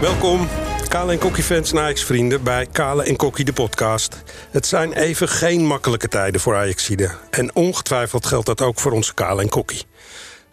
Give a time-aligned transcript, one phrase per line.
[0.00, 0.48] Welkom,
[0.88, 2.42] Kale en Kokkie fans en Ajax-vrienden...
[2.42, 4.22] bij Kale en Kokkie de podcast.
[4.50, 7.10] Het zijn even geen makkelijke tijden voor Ajaxide.
[7.30, 9.82] En ongetwijfeld geldt dat ook voor onze Kale en Kokkie.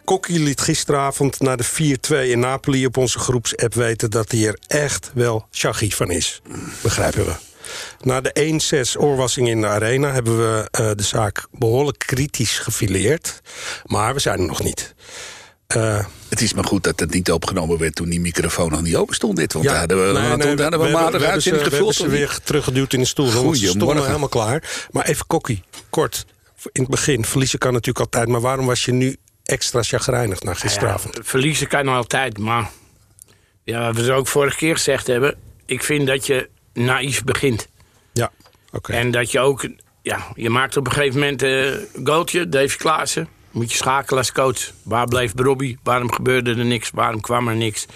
[0.04, 4.10] Kokkie liet gisteravond na de 4-2 in Napoli op onze groepsapp weten...
[4.10, 6.42] dat hij er echt wel shaggy van is.
[6.82, 7.34] Begrijpen we.
[8.00, 8.60] Na de
[8.96, 13.40] 1-6 oorwassing in de arena hebben we uh, de zaak behoorlijk kritisch gefileerd.
[13.84, 14.94] Maar we zijn er nog niet.
[15.76, 18.96] Uh, het is maar goed dat het niet opgenomen werd toen die microfoon nog niet
[18.96, 19.36] open stond.
[19.36, 21.96] Dit, want ja, daar hadden we, nee, nee, toen hadden we, we maandag uitzending gevuld.
[21.96, 23.30] We hebben ze weer teruggeduwd in de stoel.
[23.30, 24.06] Goedemorgen.
[24.06, 24.86] helemaal klaar.
[24.90, 26.26] Maar even kokkie, kort.
[26.72, 28.28] In het begin, verliezen kan natuurlijk altijd.
[28.28, 31.16] Maar waarom was je nu extra chagrijnig na gisteravond?
[31.16, 32.70] Ja, verliezen kan altijd, maar...
[33.64, 35.36] Ja, wat we ook vorige keer gezegd hebben...
[35.66, 37.68] ik vind dat je naïef begint.
[38.12, 38.30] Ja,
[38.72, 38.92] oké.
[38.92, 39.68] En dat je ook...
[40.02, 44.18] Ja, je maakt op een gegeven moment een uh, goaltje, Davy Klaassen moet je schakelen
[44.18, 44.70] als coach.
[44.82, 45.76] Waar bleef Bobby?
[45.82, 46.90] Waarom gebeurde er niks?
[46.90, 47.86] Waarom kwam er niks?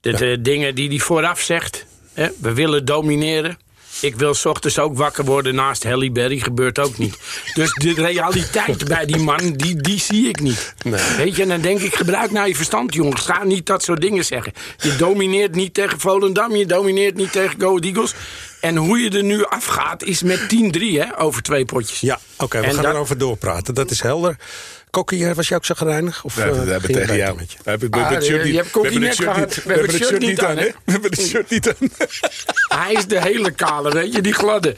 [0.00, 1.86] De, de dingen die hij vooraf zegt.
[2.12, 2.28] Hè?
[2.40, 3.58] We willen domineren.
[4.00, 6.38] Ik wil s ochtends ook wakker worden naast Halle Berry.
[6.38, 7.18] Gebeurt ook niet.
[7.54, 10.74] Dus de realiteit bij die man, die, die zie ik niet.
[10.84, 11.16] Nee.
[11.16, 13.20] Weet je, en dan denk ik, gebruik nou je verstand, jongens.
[13.20, 14.52] Ga niet dat soort dingen zeggen.
[14.78, 16.56] Je domineert niet tegen Volendam.
[16.56, 18.14] Je domineert niet tegen Go Eagles.
[18.60, 22.00] En hoe je er nu afgaat is met 10-3 over twee potjes.
[22.00, 22.94] Ja, oké, we gaan dat...
[22.94, 23.74] erover doorpraten.
[23.74, 24.36] Dat is helder.
[24.90, 26.24] Kokkie, was je ook zo gereinig?
[26.24, 27.36] Of, ja, we hebben tegen jou.
[27.36, 27.58] Met je.
[27.64, 29.54] We hebben, ah, het shirt niet, je hebt Kokkie net gehad.
[29.54, 30.64] We hebben het shirt niet aan, hè?
[30.84, 31.88] We hebben het shirt niet aan.
[32.78, 34.74] Hij is de hele kale, weet je, die gladde.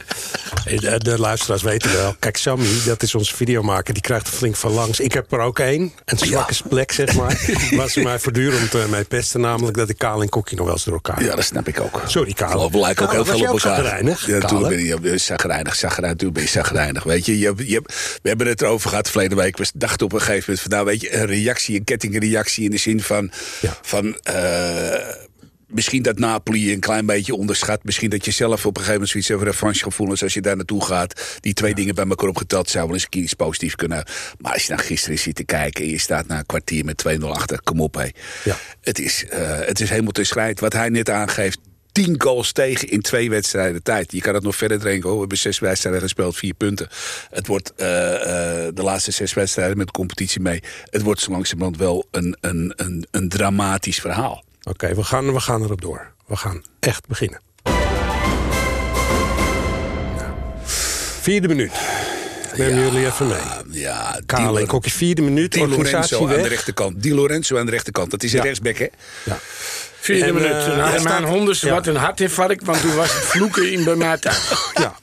[0.63, 2.15] De, de luisteraars weten wel.
[2.19, 4.99] Kijk, Sammy, dat is onze videomaker, die krijgt er flink van langs.
[4.99, 5.93] Ik heb er ook één.
[6.05, 6.69] Een zwakke ja.
[6.69, 7.39] plek, zeg maar.
[7.77, 9.41] waar ze mij voortdurend uh, mee pesten.
[9.41, 11.79] Namelijk dat ik Kaal en Kokkie nog wel eens door elkaar Ja, dat snap ik
[11.79, 12.01] ook.
[12.05, 12.71] Sorry, Kaal.
[12.71, 14.03] We lijken ook heel veel op elkaar.
[14.27, 16.17] Ja, toen ben je zagrijnig, zagrijnig.
[16.17, 17.03] Toen ben je zagrijnig.
[17.03, 17.81] Weet je, je, je,
[18.21, 19.57] we hebben het erover gehad verleden week.
[19.57, 22.71] We dachten op een gegeven moment van, nou weet je, een reactie, een kettingreactie in
[22.71, 23.31] de zin van...
[23.61, 23.77] Ja.
[23.81, 24.93] van uh,
[25.67, 27.83] misschien dat Napoli een klein beetje onderschat.
[27.83, 30.23] Misschien dat je zelf op een gegeven moment zoiets over revanchegevoelens...
[30.23, 32.69] als je daar naartoe gaat, die twee dingen bij elkaar opgeteld...
[32.69, 34.05] zou wel eens een iets positiefs kunnen.
[34.37, 35.83] Maar als je dan gisteren zit te kijken...
[35.83, 38.07] en je staat na een kwartier met 2-0 achter, kom op hé.
[38.43, 38.57] Ja.
[38.81, 40.59] Het, is, uh, het is helemaal te schrijt.
[40.59, 41.59] Wat hij net aangeeft,
[41.91, 44.11] tien goals tegen in twee wedstrijden tijd.
[44.11, 45.07] Je kan het nog verder drinken.
[45.07, 46.87] Oh, we hebben zes wedstrijden gespeeld, vier punten.
[47.29, 48.17] Het wordt uh, uh,
[48.73, 50.63] de laatste zes wedstrijden met de competitie mee.
[50.89, 54.43] Het wordt zo langzamerhand wel een, een, een, een dramatisch verhaal.
[54.59, 56.11] Oké, okay, we, gaan, we gaan erop door.
[56.27, 57.41] We gaan echt beginnen.
[61.21, 61.71] Vierde minuut.
[62.57, 63.79] Neem ja, jullie even mee.
[63.81, 65.51] Ja, Kale en Kokkie, vierde minuut.
[65.51, 67.03] Di Lorenzo aan de rechterkant.
[67.03, 68.11] Di Lorenzo aan de rechterkant.
[68.11, 68.43] Dat is een ja.
[68.43, 68.87] rechtsback, hè?
[69.23, 69.39] Ja.
[70.01, 70.51] Vierde en, minuut.
[70.51, 71.69] Uh, nou, mijn honden ja.
[71.69, 74.51] wat een hartinfarct, want toen was het vloeken in bij mij thuis.
[74.81, 74.95] Ja.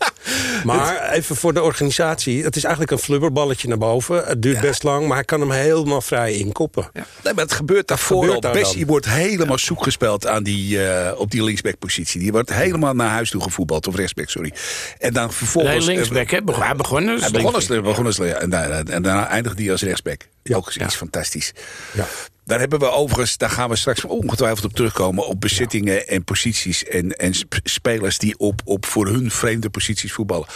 [0.65, 2.45] Maar even voor de organisatie.
[2.45, 4.25] Het is eigenlijk een flubberballetje naar boven.
[4.25, 4.61] Het duurt ja.
[4.61, 6.91] best lang, maar hij kan hem helemaal vrij inkoppen.
[6.93, 7.07] Ja.
[7.25, 8.53] Nee, maar het gebeurt daarvoor gebeurt al.
[8.53, 9.63] Bessie wordt helemaal ja.
[9.63, 12.21] zoek gespeeld aan die, uh, op die linksbackpositie.
[12.21, 13.87] Die wordt helemaal naar huis toe gevoetbald.
[13.87, 14.53] Of rechtsback, sorry.
[14.99, 15.87] En dan vervolgens...
[15.87, 16.39] Nee, linksback, hè?
[16.45, 19.83] Hij begon als Hij begon als, begon als en, daarna, en daarna eindigde hij als
[19.83, 20.21] rechtsback.
[20.53, 21.53] Ook iets fantastisch.
[21.93, 22.07] Ja.
[22.49, 25.27] Daar hebben we overigens, daar gaan we straks ongetwijfeld op terugkomen...
[25.27, 26.01] op bezittingen ja.
[26.01, 27.33] en posities en, en
[27.63, 30.47] spelers die op, op voor hun vreemde posities voetballen.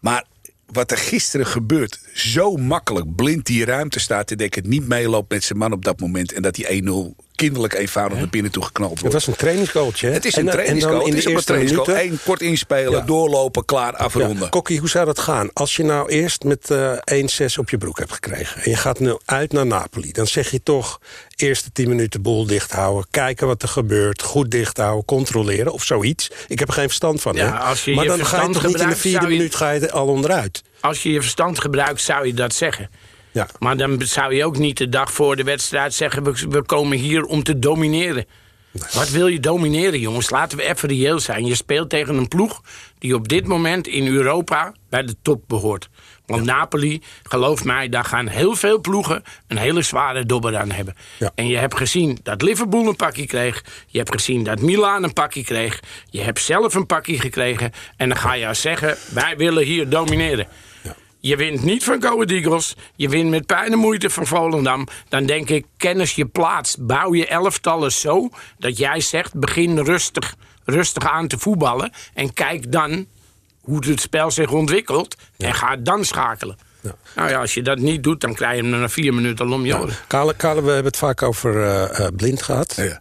[0.00, 0.24] Maar
[0.66, 4.26] wat er gisteren gebeurt, zo makkelijk blind die ruimte staat...
[4.26, 6.32] te denken, niet meeloopt met zijn man op dat moment...
[6.32, 6.82] en dat die
[7.16, 9.14] 1-0 kinderlijk eenvoudig naar binnen toe geknald wordt.
[9.14, 10.10] Het was een trainingscoach, hè?
[10.10, 11.04] Het is een trainingscoach.
[11.04, 12.02] Het is een trainingscoach.
[12.02, 13.00] Eén kort inspelen, ja.
[13.00, 14.42] doorlopen, klaar, afronden.
[14.42, 14.48] Ja.
[14.48, 15.50] Kokkie, hoe zou dat gaan?
[15.52, 18.62] Als je nou eerst met uh, 1-6 op je broek hebt gekregen...
[18.62, 20.12] en je gaat nu uit naar Napoli...
[20.12, 21.00] dan zeg je toch
[21.36, 23.06] eerste 10 minuten boel dicht houden...
[23.10, 26.30] kijken wat er gebeurt, goed dicht houden, controleren of zoiets.
[26.48, 28.66] Ik heb er geen verstand van, ja, als je Maar je dan ga je toch
[28.66, 29.32] niet in de vierde je...
[29.32, 30.62] minuut ga je al onderuit?
[30.80, 32.90] Als je je verstand gebruikt, zou je dat zeggen.
[33.34, 33.48] Ja.
[33.58, 36.24] Maar dan zou je ook niet de dag voor de wedstrijd zeggen...
[36.24, 38.26] we, we komen hier om te domineren.
[38.92, 40.30] Wat wil je domineren, jongens?
[40.30, 41.46] Laten we even reëel zijn.
[41.46, 42.62] Je speelt tegen een ploeg
[42.98, 45.88] die op dit moment in Europa bij de top behoort.
[46.26, 46.54] Want ja.
[46.54, 49.22] Napoli, geloof mij, daar gaan heel veel ploegen...
[49.46, 50.94] een hele zware dobber aan hebben.
[51.18, 51.30] Ja.
[51.34, 53.64] En je hebt gezien dat Liverpool een pakje kreeg.
[53.86, 55.80] Je hebt gezien dat Milan een pakje kreeg.
[56.10, 57.72] Je hebt zelf een pakje gekregen.
[57.96, 60.46] En dan ga je zeggen, wij willen hier domineren.
[61.24, 62.76] Je wint niet van Go Eagles.
[62.96, 64.86] Je wint met pijn en moeite van Volendam.
[65.08, 66.76] Dan denk ik, kennis je plaats.
[66.78, 68.28] Bouw je elftallen zo
[68.58, 69.34] dat jij zegt...
[69.34, 70.34] begin rustig,
[70.64, 71.92] rustig aan te voetballen.
[72.14, 73.06] En kijk dan
[73.60, 75.16] hoe het spel zich ontwikkelt.
[75.36, 75.46] Ja.
[75.46, 76.56] En ga dan schakelen.
[76.80, 76.94] Ja.
[77.14, 79.66] Nou ja, als je dat niet doet, dan krijg je hem na vier minuten om
[79.66, 79.94] je oren.
[80.06, 82.74] Kale, Kale, we hebben het vaak over uh, uh, blind gehad.
[82.76, 83.00] Ja.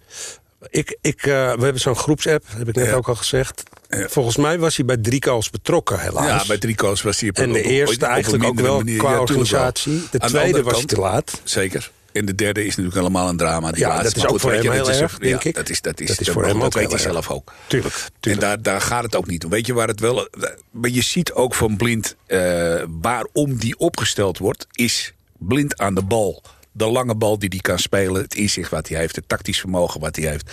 [0.70, 2.94] Ik, ik, uh, we hebben zo'n groepsapp, heb ik net ja.
[2.94, 3.64] ook al gezegd.
[3.98, 4.08] Ja.
[4.10, 6.42] Volgens mij was hij bij drie calls betrokken, helaas.
[6.42, 7.30] Ja, bij drie calls was hij...
[7.30, 10.04] Op, en de eerste eigenlijk ook wel manier, qua ja, organisatie.
[10.12, 11.42] De tweede de was hij te laat.
[11.44, 11.92] Zeker.
[12.12, 13.72] En de derde is natuurlijk helemaal een drama.
[13.72, 15.56] Die ja, dat is ook voor hem heel erg, denk ik.
[15.56, 17.54] Dat is, dat is, dat is voor hem ook Dat weet hij zelf ook.
[17.68, 19.50] Tuurlijk, En daar, daar gaat het ook niet om.
[19.50, 20.28] Weet je waar het wel...
[20.72, 22.16] Maar je ziet ook van Blind...
[22.28, 24.68] Uh, waarom die opgesteld wordt...
[24.72, 26.44] is Blind aan de bal
[26.74, 30.00] de lange bal die hij kan spelen, het inzicht wat hij heeft, het tactisch vermogen
[30.00, 30.52] wat hij heeft.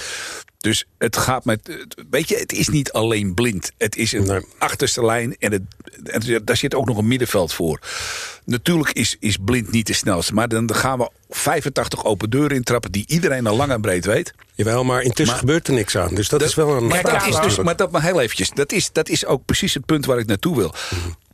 [0.61, 1.87] Dus het gaat met.
[2.11, 3.73] Weet je, het is niet alleen blind.
[3.79, 5.63] Het is een achterste lijn en, het,
[6.05, 7.81] en daar zit ook nog een middenveld voor.
[8.45, 10.35] Natuurlijk is, is blind niet de snelste.
[10.35, 14.35] Maar dan gaan we 85 open deuren intrappen die iedereen al lang en breed weet.
[14.55, 16.15] Jawel, maar intussen gebeurt er niks aan.
[16.15, 16.87] Dus dat, is wel een.
[16.87, 18.51] Maar dat is dus, maar dat maar heel eventjes.
[18.51, 20.75] Dat is, dat is ook precies het punt waar ik naartoe wil.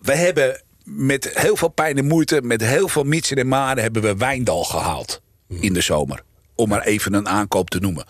[0.02, 4.02] We hebben met heel veel pijn en moeite, met heel veel mitsen en maren, hebben
[4.02, 6.23] we Wijndal gehaald in de zomer.
[6.56, 8.04] Om maar even een aankoop te noemen.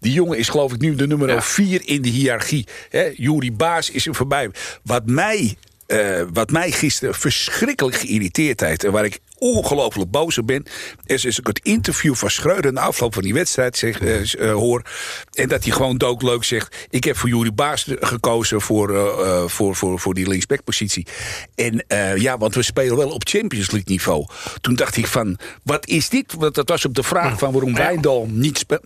[0.00, 2.66] Die jongen is geloof ik nu de nummer 4 in de hiërarchie.
[3.14, 4.50] Jury Baas is er voorbij.
[4.82, 5.56] Wat mij
[5.90, 8.84] uh, wat mij gisteren verschrikkelijk geïrriteerd heeft...
[8.84, 10.66] en waar ik ongelooflijk boos op ben...
[11.04, 14.52] is als ik het interview van Schreuder na afloop van die wedstrijd zeg, uh, uh,
[14.52, 14.82] hoor...
[15.32, 16.86] en dat hij gewoon doodleuk zegt...
[16.90, 21.06] ik heb voor Jurie Baas gekozen voor, uh, voor, voor, voor die linksbackpositie.
[21.54, 21.84] En
[22.16, 24.26] ja, want we spelen wel op Champions League niveau.
[24.60, 26.34] Toen dacht ik van, wat is dit?
[26.38, 28.84] Want dat was op de vraag van waarom Wijndal niet speelt.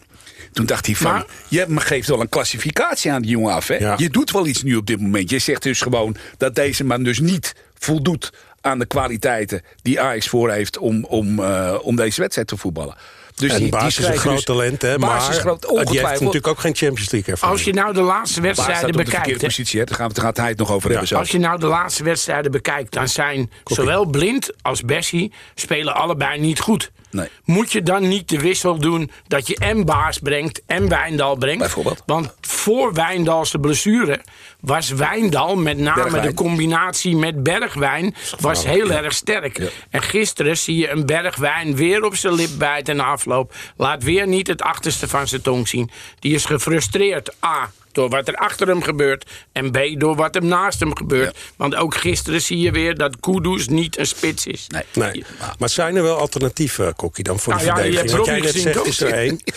[0.53, 3.69] Toen dacht hij van, maar, je geeft wel een klassificatie aan die jongen af.
[3.69, 3.95] Hè?
[3.97, 5.31] Je doet wel iets nu op dit moment.
[5.31, 10.29] Je zegt dus gewoon dat deze man dus niet voldoet aan de kwaliteiten die Ajax
[10.29, 12.97] voor heeft om, om, uh, om deze wedstrijd te voetballen.
[13.35, 14.99] Dus en die, Baas is een groot dus, talent, hè?
[14.99, 17.59] Maar is groot, die heeft natuurlijk ook geen Champions League ervaring.
[17.59, 19.41] Als je nou de laatste wedstrijden bekijkt...
[19.41, 19.85] De positie, hè?
[19.85, 20.91] Daar, gaan we, daar gaat hij het nog over ja.
[20.91, 21.09] hebben.
[21.09, 21.17] Zo.
[21.17, 22.93] Als je nou de laatste wedstrijden bekijkt...
[22.93, 26.91] dan zijn zowel Blind als Bessie spelen allebei niet goed.
[27.15, 27.29] Nee.
[27.45, 31.59] Moet je dan niet de wissel doen dat je en Baas brengt en Wijndal brengt?
[31.59, 32.03] Bijvoorbeeld.
[32.07, 34.21] Want voor Wijndalse blessure
[34.61, 39.73] was Wijndal, met name de combinatie met Bergwijn, was heel erg sterk.
[39.91, 43.55] En gisteren zie je een Bergwijn weer op zijn lip bijten en afloop.
[43.77, 45.91] Laat weer niet het achterste van zijn tong zien.
[46.19, 47.35] Die is gefrustreerd.
[47.45, 49.31] A door wat er achter hem gebeurt.
[49.53, 51.39] En B, door wat er naast hem gebeurt.
[51.57, 54.67] Want ook gisteren zie je weer dat Kudus niet een spits is.
[54.69, 54.85] Nee.
[54.93, 55.25] nee.
[55.59, 58.11] Maar zijn er wel alternatieven, Kokkie, dan voor nou, de verdediging?
[58.11, 59.41] Ja, Wat jij net zegt, is er één.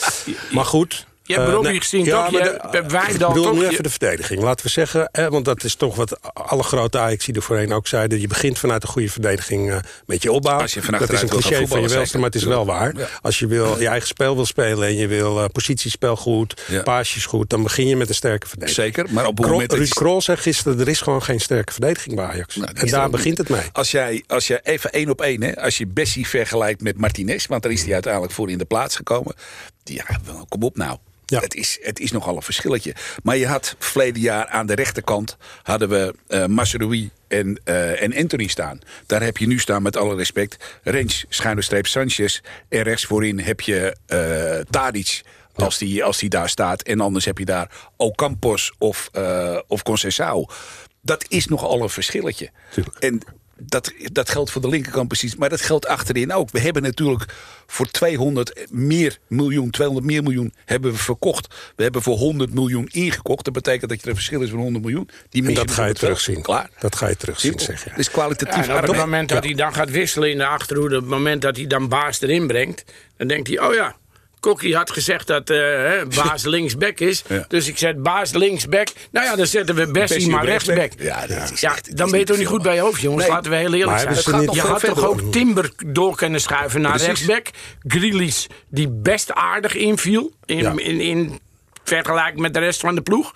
[0.52, 2.32] Maar goed, je hebt Robbie uh, gezien, ja, toch?
[2.32, 4.42] Je hebt Wijndal, Ik bedoel nu even de verdediging.
[4.42, 7.74] Laten we zeggen, hè, want dat is toch wat alle grote Ajax die er voorheen
[7.74, 8.20] ook zeiden.
[8.20, 10.58] Je begint vanuit een goede verdediging uh, met je opbouw.
[10.58, 10.68] dat
[11.12, 12.94] is een cliché van je welste, maar het is wel waar.
[13.22, 16.82] Als je wil, je eigen spel wil spelen en je wil uh, positiespel goed, ja.
[16.82, 17.50] paasjes goed...
[17.50, 18.86] dan begin je met een sterke verdediging.
[18.86, 19.74] Zeker, maar op het moment...
[19.74, 22.56] Ruud Krol zei gisteren, er is gewoon geen sterke verdediging bij Ajax.
[22.56, 23.62] Nou, en daar begint het mee.
[23.72, 27.46] Als jij, als je even één op één, hè, als je Bessie vergelijkt met Martinez...
[27.46, 29.36] want daar is hij uiteindelijk voor in de plaats gekomen...
[29.84, 30.06] Ja,
[30.50, 30.98] kom op nou.
[31.30, 31.40] Ja.
[31.40, 32.96] Het, is, het is nogal een verschilletje.
[33.24, 35.38] Maar je had verleden jaar aan de rechterkant...
[35.64, 37.10] hadden we uh,
[37.40, 38.80] en, uh, en Anthony staan.
[39.06, 40.80] Daar heb je nu staan, met alle respect...
[40.84, 42.40] Rens, schuine streep Sanchez.
[42.70, 45.22] En rechts voorin heb je uh, Tadic...
[45.58, 46.82] Als, die, als die daar staat.
[46.82, 50.54] En anders heb je daar Ocampos of, uh, of Conceição.
[51.02, 52.50] Dat is nogal een verschilletje.
[52.72, 52.98] Tuurlijk.
[52.98, 53.22] En
[53.60, 55.36] dat, dat geldt voor de linkerkant precies.
[55.36, 56.52] Maar dat geldt achterin ook.
[56.52, 57.26] We hebben natuurlijk
[57.68, 61.56] voor 200 meer miljoen, 200 meer miljoen hebben we verkocht.
[61.76, 63.46] We hebben voor 100 miljoen ingekocht.
[63.46, 65.10] Dat betekent dat je er verschil is van 100 miljoen.
[65.30, 66.42] Die en dat ga je terugzien.
[66.42, 66.70] Klaar.
[66.80, 67.92] Dat ga je terugzien, zeg je.
[67.96, 68.68] Dus kwalitatief.
[68.68, 71.42] Ja, op het moment dat hij dan gaat wisselen in de achterhoede, op het moment
[71.42, 72.84] dat hij dan baas erin brengt,
[73.18, 73.96] dan denkt hij, oh ja,
[74.40, 75.92] Kokkie had gezegd dat uh,
[76.24, 77.24] baas linksback is.
[77.48, 78.88] Dus ik zet baas linksback.
[79.12, 80.92] Nou ja, dan zetten we Bessie, maar rechtsback.
[80.98, 83.28] Ja, dat is ja dan ben je toch niet goed bij je hoofd, jongens.
[83.28, 84.50] Laten we heel eerlijk zijn.
[84.52, 87.48] je had toch ook Timber door kunnen schuiven naar rechtsback.
[87.88, 90.32] Grealish, die best aardig inviel.
[90.46, 91.40] In, in, in
[91.84, 93.34] vergelijking met de rest van de ploeg.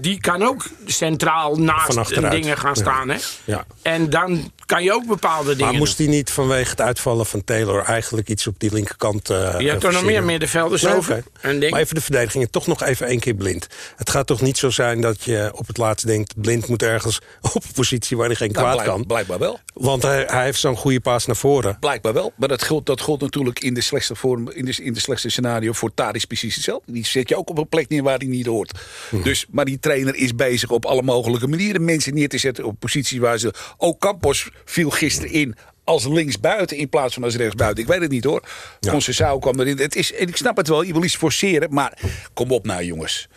[0.00, 3.08] Die kan ook centraal naast dingen gaan staan.
[3.08, 3.18] Hè?
[3.44, 3.64] Ja.
[3.82, 7.44] En dan kan je ook bepaalde dingen Maar moest hij niet vanwege het uitvallen van
[7.44, 7.84] Taylor...
[7.84, 11.24] eigenlijk iets op die linkerkant uh, Je hebt er nog meer middenvelders nee, over.
[11.40, 11.70] Okay.
[11.70, 13.66] Maar even de verdediging, toch nog even één keer blind.
[13.96, 16.40] Het gaat toch niet zo zijn dat je op het laatst denkt...
[16.40, 17.20] blind moet ergens
[17.54, 19.06] op een positie waar hij geen nou, kwaad kan.
[19.06, 19.60] Blijkbaar wel.
[19.74, 21.78] Want hij, hij heeft zo'n goede paas naar voren.
[21.80, 22.32] Blijkbaar wel.
[22.36, 24.50] Maar dat geldt, dat geldt natuurlijk in de slechtste vorm...
[24.50, 26.92] in de, in de slechtste scenario voor Tadis precies hetzelfde.
[26.92, 28.78] Die zet je ook op een plek neer waar hij niet hoort.
[29.10, 29.22] Hm.
[29.22, 31.84] Dus, maar die trainer is bezig op alle mogelijke manieren...
[31.84, 33.54] mensen neer te zetten op posities waar ze...
[33.76, 37.82] Ook Campos viel gisteren in als linksbuiten in plaats van als rechtsbuiten.
[37.82, 38.42] Ik weet het niet hoor.
[38.80, 38.90] Ja.
[38.90, 39.78] Concessao kwam erin.
[39.78, 41.74] Het is, en ik snap het wel, je wil iets forceren.
[41.74, 41.98] Maar
[42.34, 43.28] kom op nou jongens.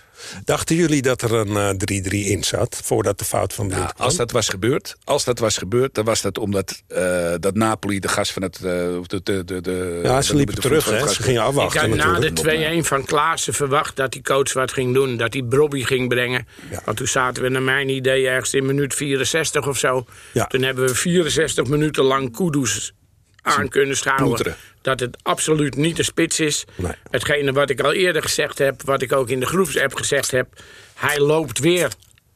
[0.43, 3.93] Dachten jullie dat er een 3-3 uh, in zat voordat de fout van Blind nou,
[3.97, 7.99] Als dat was gebeurd, als dat was gebeurd, dan was dat omdat uh, dat Napoli
[7.99, 8.59] de gas van het.
[8.63, 8.69] Uh,
[9.05, 11.07] de, de, de, de, ja, ze liepen terug, hè?
[11.07, 11.93] Ze gingen afwachten.
[11.93, 15.33] Ik had na de 2-1 van Klaassen verwacht dat die coach wat ging doen, dat
[15.33, 16.47] hij Brobby ging brengen.
[16.69, 16.81] Ja.
[16.85, 20.05] Want toen zaten we naar mijn idee ergens in minuut 64 of zo.
[20.33, 20.45] Ja.
[20.45, 22.93] Toen hebben we 64 minuten lang Kudus
[23.41, 24.55] aan kunnen schouwen.
[24.89, 26.65] Dat het absoluut niet de spits is.
[26.75, 26.91] Nee.
[27.11, 30.47] Hetgene wat ik al eerder gezegd heb, wat ik ook in de groepsapp gezegd heb.
[30.95, 31.89] Hij loopt weer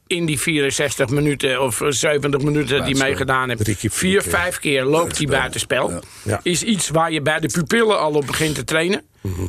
[0.06, 3.64] in die 64 minuten of 70 minuten die meegedaan heeft.
[3.64, 5.90] Drie keer, vier vijf keer loopt hij buitenspel.
[5.90, 6.00] Ja.
[6.22, 6.40] Ja.
[6.42, 9.02] Is iets waar je bij de pupillen al op begint te trainen.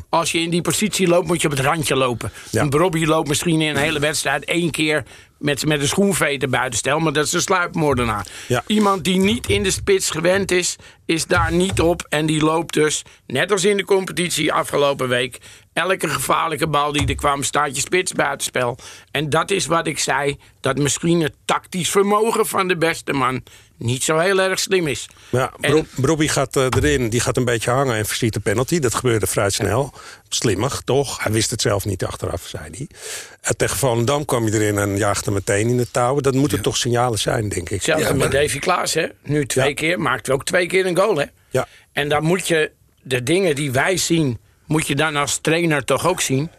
[0.09, 2.31] Als je in die positie loopt, moet je op het randje lopen.
[2.51, 5.03] Een Robbie loopt misschien in een hele wedstrijd één keer
[5.45, 6.99] met, met een schoenveter buitenstel.
[6.99, 8.25] Maar dat is een sluipmoordenaar.
[8.47, 8.63] Ja.
[8.67, 10.75] Iemand die niet in de spits gewend is,
[11.05, 12.05] is daar niet op.
[12.09, 15.37] En die loopt dus, net als in de competitie afgelopen week...
[15.75, 18.77] elke gevaarlijke bal die er kwam, staat je spits buitenspel.
[19.11, 23.43] En dat is wat ik zei, dat misschien het tactisch vermogen van de beste man...
[23.77, 25.07] niet zo heel erg slim is.
[25.29, 28.79] Ja, En- gaat eh, erin, die gaat een beetje hangen en verziet de penalty.
[28.79, 29.93] Dat gebeurde vrij snel.
[30.29, 31.23] Slimmig, toch?
[31.23, 32.87] Hij wist het zelf niet achteraf, zei hij.
[32.91, 36.23] Uh, tegen Volendam kwam hij erin en jaagde meteen in de touwen.
[36.23, 37.69] Dat moeten toch signalen zijn, denk ik.
[37.69, 39.07] Hetzelfde Ja, met maar- Davy Klaas, hè?
[39.23, 39.73] Nu twee Ja.
[39.73, 41.25] keer, maakt ook twee keer een goal, hè?
[41.49, 41.67] Ja.
[41.91, 46.07] En dan moet je de dingen die wij zien, moet je dan als trainer toch
[46.07, 46.49] ook zien.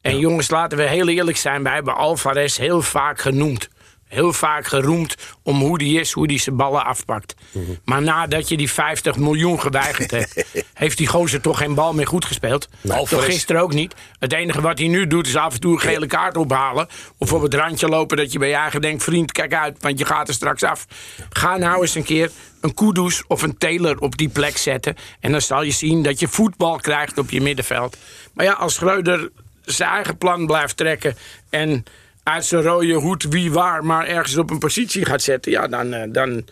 [0.00, 3.68] En jongens, laten we heel eerlijk zijn, wij hebben Alvarez heel vaak genoemd.
[4.06, 7.34] Heel vaak geroemd om hoe die is, hoe die zijn ballen afpakt.
[7.52, 7.64] Mhm.
[7.84, 10.44] Maar nadat je die 50 miljoen geweigerd hebt,
[10.74, 12.68] heeft die gozer toch geen bal meer goed gespeeld.
[13.08, 13.94] toch gisteren ook niet.
[14.18, 16.88] Het enige wat hij nu doet is af en toe een gele kaart ophalen.
[17.18, 19.02] Of op het randje lopen dat je bij je eigen denkt...
[19.02, 20.86] vriend, kijk uit, want je gaat er straks af.
[21.30, 24.96] Ga nou eens een keer een Kudus of een Taylor op die plek zetten.
[25.20, 27.96] En dan zal je zien dat je voetbal krijgt op je middenveld.
[28.32, 29.30] Maar ja, als Schreuder
[29.64, 31.16] zijn eigen plan blijft trekken...
[31.50, 31.84] en
[32.28, 35.52] uit zijn rode hoed wie waar maar ergens op een positie gaat zetten...
[35.52, 36.44] ja, dan, eh, dan,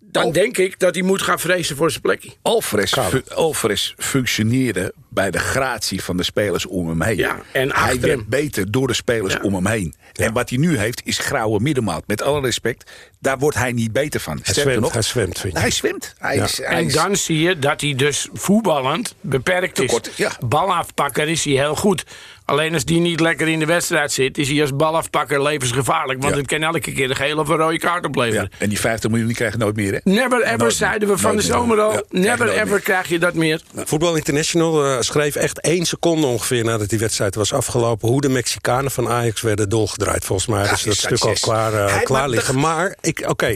[0.00, 2.30] dan denk ik dat hij moet gaan vrezen voor zijn plekje.
[2.42, 7.16] Alvarez, fu- Alvarez functioneerde bij de gratie van de spelers om hem heen.
[7.16, 8.26] Ja, en hij werd hem.
[8.28, 9.40] beter door de spelers Ja.
[9.42, 9.94] om hem heen.
[10.12, 12.02] En wat hij nu heeft is grauwe middenmaat.
[12.06, 14.38] Met alle respect, daar wordt hij niet beter van.
[14.42, 15.58] Sterker zwemt, nog, hij zwemt, vind je?
[15.58, 16.14] Hij zwemt.
[16.18, 16.44] Hij Ja.
[16.44, 19.86] is, hij En is- dan zie je dat hij dus voetballend beperkt is.
[19.86, 20.32] Tekort, ja.
[20.46, 22.04] Balafpakker is hij heel goed.
[22.46, 26.20] Alleen als die niet lekker in de wedstrijd zit, is hij als balafpakker levensgevaarlijk.
[26.22, 26.40] Want Ja.
[26.40, 28.50] het kan elke keer de gele of een rode kaart ja, opleveren.
[28.58, 29.98] en die 50 miljoen die krijg je nooit meer, hè?
[30.04, 31.92] Never ever, zeiden we van Nooit de zomer al.
[31.92, 32.80] Ja, never ever meer.
[32.80, 33.60] krijg je dat meer.
[33.74, 38.08] Voetbal International eh, schreef echt één seconde ongeveer nadat die wedstrijd was afgelopen...
[38.08, 40.24] hoe de Mexicanen van Ajax werden dolgedraaid.
[40.24, 42.54] Volgens mij is die dat stuk al klaar, eh, Hij- klaar maar liggen.
[42.54, 43.54] de- Maar, ik, oké,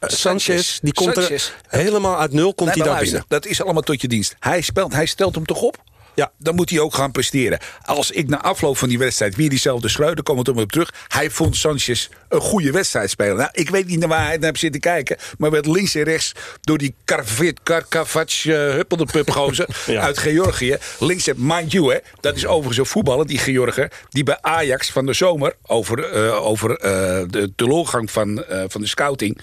[0.00, 1.50] Sanchez, die komt Sanchez.
[1.68, 3.40] er helemaal uit nul, komt Nee, hij daar luister, binnen.
[3.40, 4.36] dat is allemaal tot je dienst.
[4.40, 5.76] Hij, speelt, hij stelt hem toch op?
[6.14, 6.32] Ja.
[6.38, 7.58] Dan moet hij ook gaan presteren.
[7.84, 10.94] Als ik na afloop van die wedstrijd weer diezelfde Schreuder komt op hem terug.
[11.08, 13.36] Hij vond Sanchez een goede wedstrijd spelen.
[13.36, 15.16] Nou, ik weet niet naar waar hij naar heeft zitten kijken.
[15.38, 19.06] Maar werd links en rechts door die Karvit, Karkavac, uh, huppelde
[19.86, 20.00] Ja.
[20.00, 20.76] uit Georgië.
[20.98, 23.92] Links en mind you, hè, dat is overigens een voetballer, die Georger.
[24.08, 28.80] Die bij Ajax van de zomer over, eh, over eh, de teleurgang van, eh, van
[28.80, 29.40] de scouting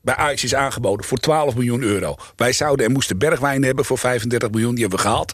[0.00, 2.16] bij Ajax is aangeboden voor 12 miljoen euro.
[2.36, 4.74] Wij zouden en moesten Bergwijn hebben voor 35 miljoen.
[4.74, 5.32] Die hebben we gehaald.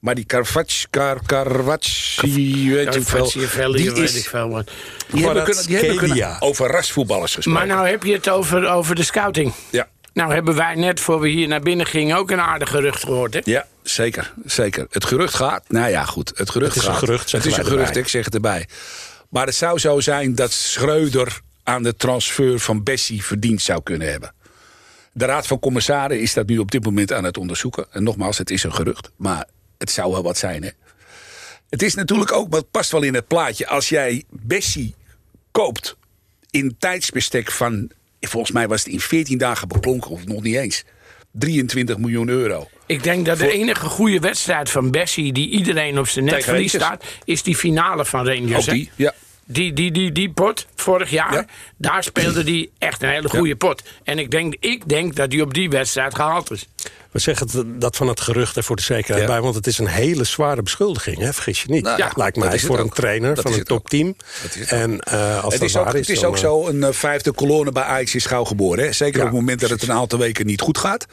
[0.00, 3.30] Maar die Carvac, Car, Carvacci, weet je veel.
[3.30, 4.70] Carvacci, Die, weet is, ik veel wat.
[5.10, 7.66] die hebben kunnen, die hebben kunnen over rasvoetballers gesproken.
[7.66, 9.52] Maar nou heb je het over, over de scouting.
[9.70, 9.88] ja.
[10.12, 13.34] Nou hebben wij net voor we hier naar binnen gingen ook een aardig gerucht gehoord.
[13.34, 13.40] Hè?
[13.44, 14.86] Ja, zeker, zeker.
[14.90, 15.64] Het gerucht gaat.
[15.68, 16.32] Nou ja, goed.
[16.34, 18.02] Het gerucht Het is een gerucht, Het is een gerucht, erbij.
[18.02, 18.68] ik zeg het erbij.
[19.28, 24.10] Maar het zou zo zijn dat Schreuder aan de transfer van Bessie verdiend zou kunnen
[24.10, 24.32] hebben.
[25.12, 27.86] De Raad van Commissaren is dat nu op dit moment aan het onderzoeken.
[27.90, 29.10] En nogmaals, het is een gerucht.
[29.16, 29.44] Maar
[29.78, 30.70] het zou wel wat zijn, hè?
[31.68, 33.66] Het is natuurlijk ook, maar het past wel in het plaatje.
[33.66, 34.94] Als jij Bessie
[35.50, 35.96] koopt
[36.50, 37.90] in tijdsbestek van...
[38.20, 40.84] Volgens mij was het in 14 dagen beklonken, of nog niet eens.
[41.32, 42.68] 23 miljoen euro.
[42.86, 46.72] Ik denk dat de enige goede wedstrijd van Bessie die iedereen op zijn netvlies Rangers.
[46.72, 48.68] staat, is die finale van Rangers.
[48.68, 49.14] Ook die, ja.
[49.48, 51.44] Die, die, die, die pot, vorig jaar, Ja.
[51.76, 53.82] daar speelde hij echt een hele goede pot.
[54.04, 56.66] En ik denk, ik denk dat hij op die wedstrijd gehaald is.
[57.10, 59.32] We zeggen dat van het gerucht er voor de zekerheid Ja.
[59.32, 61.32] bij, want het is een hele zware beschuldiging, hè?
[61.32, 61.82] vergis je niet.
[61.82, 62.94] Nou ja, Lijkt mij voor een ook.
[62.94, 63.66] trainer Dat van een ook.
[63.66, 64.08] topteam.
[64.08, 64.52] Ook.
[64.66, 66.66] En eh, als Het dat is ook, waar is, het is dan, ook eh, zo,
[66.66, 68.84] een eh, vijfde kolonne bij Ajax is gauw geboren.
[68.84, 68.92] Hè?
[68.92, 71.06] Zeker Ja, op het moment dat het een aantal weken niet goed gaat.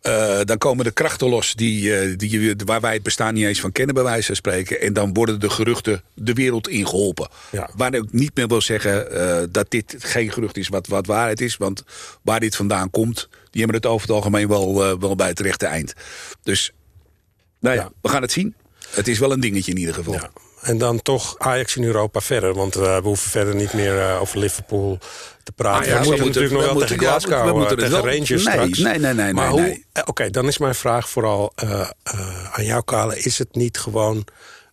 [0.00, 3.60] Eh, dan komen de krachten los die, eh, die, waar wij het bestaan niet eens
[3.60, 4.80] van kennen, bij wijze van spreken.
[4.80, 7.28] En dan worden de geruchten de wereld ingeholpen.
[7.50, 7.70] Ja.
[7.76, 11.40] Waar ik niet meer wil zeggen eh, dat dit geen gerucht is wat, wat waarheid
[11.40, 11.56] is.
[11.56, 11.84] Want
[12.22, 15.66] waar dit vandaan komt, die hebben het over het algemeen wel, wel bij het rechte
[15.66, 15.92] eind.
[16.42, 16.72] Dus,
[17.60, 17.90] nou ja, Ja.
[18.02, 18.54] we gaan het zien.
[18.88, 20.12] Het is wel een dingetje in ieder geval.
[20.14, 20.30] Ja.
[20.60, 22.54] En dan toch Ajax in Europa verder.
[22.54, 24.98] Want eh, we hoeven verder niet meer eh, over Liverpool
[25.42, 25.80] te praten.
[25.82, 27.54] Ah, ja, we we moeten natuurlijk nog we wel moeten- tegen ja, Glasgow, we eh,
[27.56, 28.78] moeten het tegen Rangers nee, straks.
[28.78, 29.60] nee, nee, nee, Maar nee, hoe?
[29.60, 29.86] nee.
[29.92, 33.18] eh, Oké, dan is mijn vraag vooral eh, eh, aan jou, Kale.
[33.18, 34.24] Is het niet gewoon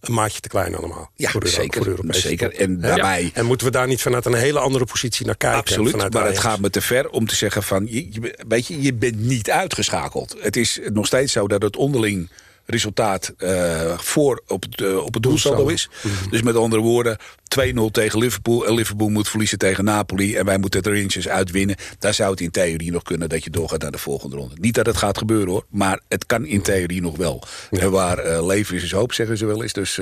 [0.01, 1.11] een maatje te klein allemaal.
[1.15, 1.83] Ja, voor de, zeker.
[1.83, 2.53] Voor zeker.
[2.55, 3.31] En, daarbij...
[3.33, 5.59] en moeten we daar niet vanuit een hele andere positie naar kijken?
[5.59, 7.87] Absoluut, maar het gaat me te ver om te zeggen van...
[7.89, 10.35] Je, weet je, je bent niet uitgeschakeld.
[10.39, 12.29] Het is nog steeds zo dat het onderling
[12.65, 15.89] resultaat uh, voor op het, uh, op het doelsaldo is.
[16.01, 16.29] Mhm.
[16.29, 17.17] Dus met andere woorden,
[17.47, 18.67] 2-0 tegen Liverpool.
[18.67, 20.35] En Liverpool moet verliezen tegen Napoli.
[20.35, 21.75] En wij moeten de Rangers uitwinnen.
[21.99, 24.55] Daar zou het in theorie nog kunnen dat je doorgaat naar de volgende ronde.
[24.59, 25.65] Niet dat het gaat gebeuren hoor.
[25.69, 27.43] Maar het kan in theorie nog wel.
[27.71, 29.73] En waar uh, leven is, is hoop, zeggen ze wel eens.
[29.73, 29.99] Dus...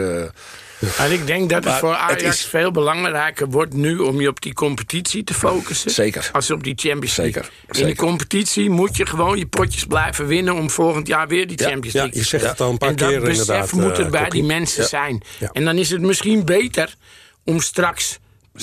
[1.04, 4.54] En ik denk dat het voor Ajax veel belangrijker wordt nu om je op die
[4.54, 5.92] competitie te focussen.
[5.92, 6.30] Zeker.
[6.32, 7.44] Als op die Champions League.
[7.44, 7.82] Zeker.
[7.82, 11.58] In de competitie moet je gewoon je potjes blijven winnen om volgend jaar weer die
[11.58, 14.10] Champions League ja, je zegt het al een paar en keer dat besef moet er
[14.10, 15.24] bij die mensen zijn.
[15.52, 16.96] En dan is het misschien beter
[17.44, 18.20] om straks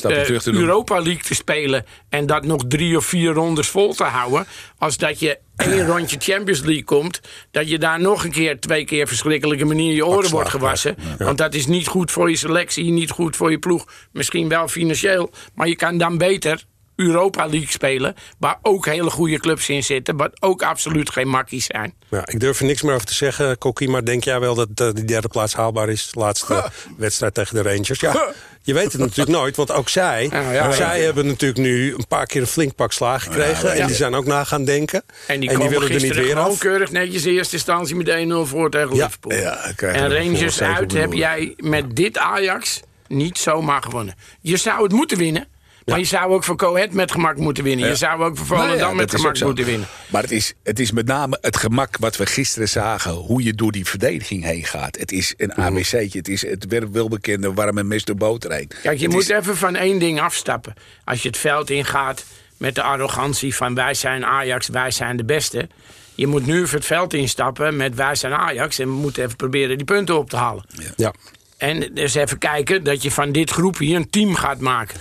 [0.06, 4.46] uh, Europa League te spelen en dat nog drie of vier rondes vol te houden.
[4.78, 7.20] Als dat je één rondje Champions League komt,
[7.50, 10.96] dat je daar nog een keer, twee keer verschrikkelijke manier je oren wordt gewassen.
[11.18, 13.86] Want dat is niet goed voor je selectie, niet goed voor je ploeg.
[14.12, 16.64] Misschien wel financieel, maar je kan dan beter
[17.00, 18.14] Europa League spelen.
[18.38, 20.16] Waar ook hele goede clubs in zitten.
[20.16, 21.94] Wat ook absoluut geen makkies zijn.
[22.08, 23.88] Ja, ik durf er niks meer over te zeggen, Kokkie.
[23.88, 26.10] Maar denk jij wel dat uh, die derde plaats haalbaar is?
[26.12, 28.00] De laatste wedstrijd tegen de Rangers.
[28.00, 29.56] Ja, je weet het natuurlijk nooit.
[29.56, 33.22] Want ook zij, ja, zij hebben natuurlijk nu een paar keer een flink pak slaag
[33.22, 33.72] gekregen.
[33.72, 35.02] En die zijn ook na gaan denken.
[35.26, 36.58] En die, willen er niet weer af.
[36.58, 39.32] keurig netjes in eerste instantie met 1-0 voor tegen Liverpool.
[39.76, 44.14] en Rangers uit heb jij met dit Ajax niet zomaar gewonnen.
[44.40, 45.48] Je zou het moeten winnen.
[45.84, 47.88] Maar je zou ook voor Coët met gemak moeten winnen.
[47.88, 49.88] Je zou ook voor Volendam nou met gemak moeten winnen.
[50.06, 53.12] Maar het is, het is met name het gemak wat we gisteren zagen.
[53.12, 54.98] Hoe je door die verdediging heen gaat.
[54.98, 55.60] Het is een mhm.
[55.60, 56.18] ABC'tje.
[56.18, 58.70] Het is het welbekende warme mes door boter heen.
[58.82, 60.74] Kijk, je moet even van één ding afstappen.
[61.04, 62.24] Als je het veld ingaat
[62.56, 65.68] met de arrogantie van wij zijn Ajax, wij zijn de beste.
[66.14, 68.78] Je moet nu het veld instappen met wij zijn Ajax.
[68.78, 70.64] En we moeten even proberen die punten op te halen.
[70.96, 71.12] ja.
[71.60, 75.00] En dus even kijken dat je van dit groep hier een team gaat maken.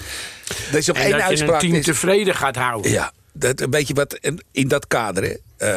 [0.71, 1.61] Er is nog één dat uitspraak.
[1.61, 2.91] je een team tevreden gaat houden.
[2.91, 4.19] Ja, dat, een beetje wat
[4.51, 5.23] in dat kader.
[5.23, 5.67] Uh,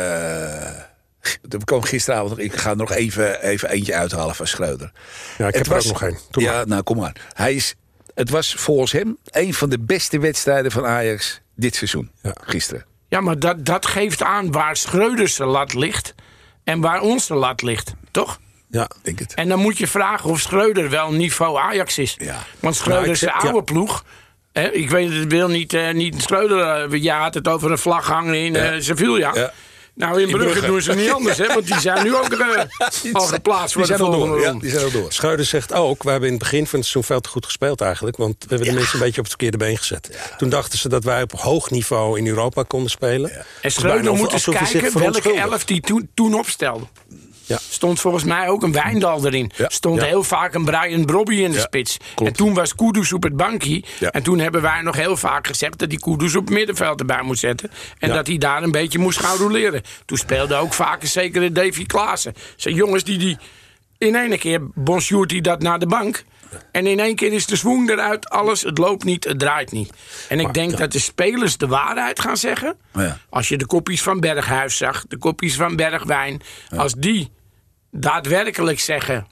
[1.49, 2.38] er kwam gisteravond nog.
[2.38, 4.92] Ik ga nog even, even eentje uithalen van Schreuder.
[5.38, 6.18] Ja, ik heb er ook nog één.
[6.31, 7.16] Ja, nou kom maar.
[7.33, 7.75] Hij is,
[8.14, 12.11] het was volgens hem een van de beste wedstrijden van Ajax dit seizoen.
[12.23, 12.35] Ja.
[12.40, 12.85] Gisteren.
[13.09, 16.14] Ja, maar dat, dat geeft aan waar Schreuders lat ligt.
[16.64, 17.92] En waar onze lat ligt.
[18.11, 18.40] Toch?
[18.72, 19.35] Ja, denk het.
[19.35, 22.16] En dan moet je vragen of Schreuder wel niveau Ajax is.
[22.18, 22.38] Ja.
[22.61, 24.04] Want Schreuder is de oude ploeg.
[24.52, 26.90] ik weet het, wil niet, uh, niet Schreuder.
[26.92, 29.35] Uh, je had het over een vlag hangen in uh, Sevilla.
[29.35, 29.52] Ja.
[29.94, 31.46] Nou, in, in Brugge, doen ze niet anders, hè?
[31.46, 34.40] Want die zijn nu ook uh, al geplaatst voor de volgende door.
[34.40, 35.12] Ja, die zijn al door.
[35.12, 37.80] Schreuder zegt ook, we hebben in het begin van het seizoen veel te goed gespeeld
[37.80, 38.16] eigenlijk.
[38.16, 40.32] Want we hebben de mensen een beetje op het verkeerde been gezet.
[40.38, 43.44] Toen dachten ze dat wij op hoog niveau in Europa konden spelen.
[43.61, 46.85] En Schreuder moet eens kijken welke elf die toen, toen opstelde.
[47.44, 47.59] Ja.
[47.70, 49.50] Stond volgens mij ook een Wijndal erin.
[49.66, 51.96] Stond heel vaak een Brian Brobby in de spits.
[52.24, 53.83] En toen was Kudus op het bankje.
[54.11, 57.22] En toen hebben wij nog heel vaak gezegd dat die Kudus op het middenveld erbij
[57.22, 57.70] moet zetten.
[57.98, 59.83] En dat hij daar een beetje moest gaan roleren.
[60.05, 62.35] Toen speelde ook vaak een zekere Davy Klaassen.
[62.57, 63.38] Zijn jongens die die
[63.98, 66.24] in één keer bonjourt hij dat naar de bank.
[66.73, 69.93] En in één keer is de swoon eruit, alles, het loopt niet, het draait niet.
[70.29, 72.77] En ik denk dat de spelers de waarheid gaan zeggen.
[72.93, 73.19] Ja.
[73.29, 76.43] Als je de kopjes van Berghuis zag, de kopjes van Bergwijn.
[76.77, 77.33] Als die
[77.91, 79.27] daadwerkelijk zeggen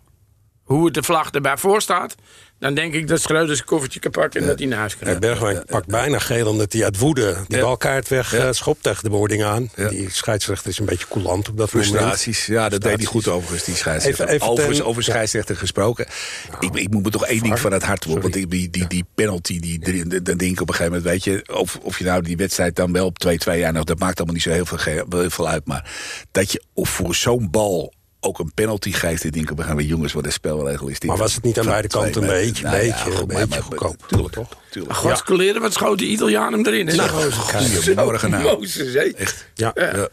[0.62, 2.14] hoe het de vlag erbij voor staat...
[2.60, 5.20] dan denk ik dat Schreuder zijn koffertje kan pakken en dat hij naar huis krijgt.
[5.20, 8.52] Bergwijn pakt bijna geel omdat hij uit woede die balkaart weg ja.
[8.52, 9.70] schopt tegen de boarding aan.
[9.88, 12.62] Die scheidsrechter is een beetje coulant op dat Frustraties, moment.
[12.62, 14.24] ja, dat deed hij goed overigens, die scheidsrechter.
[14.24, 16.06] Even, even overigens, over scheidsrechter gesproken.
[16.60, 18.22] ik, ik moet me toch één ding van het hart worden.
[18.22, 19.78] Want die, die, die penalty, die,
[20.22, 21.02] dan denk ik op een gegeven moment...
[21.02, 23.28] weet je, of, of je nou die wedstrijd dan wel op 2-2...
[23.54, 25.66] ja, nou, dat maakt allemaal niet zo heel veel, heel veel uit.
[25.66, 25.90] Maar
[26.30, 29.24] dat je of voor zo'n bal ook een penalty geeft.
[29.24, 31.00] Ik denk, we gaan weer jongens, wat de spelregel is.
[31.00, 33.62] Maar was het niet aan beide kanten een beetje, nou, beetje, ja, een beetje maar,
[33.62, 34.04] goedkoop?
[34.08, 34.48] Tuurlijk, toch?
[34.70, 34.94] Tuurlijk.
[34.94, 36.86] Goscoleren, wat schoot de Italiaan hem erin?
[36.86, 38.42] Nou, goedemorgen nou.
[38.42, 39.46] Mozes, Echt?
[39.54, 39.72] Ja.
[39.74, 40.08] ja.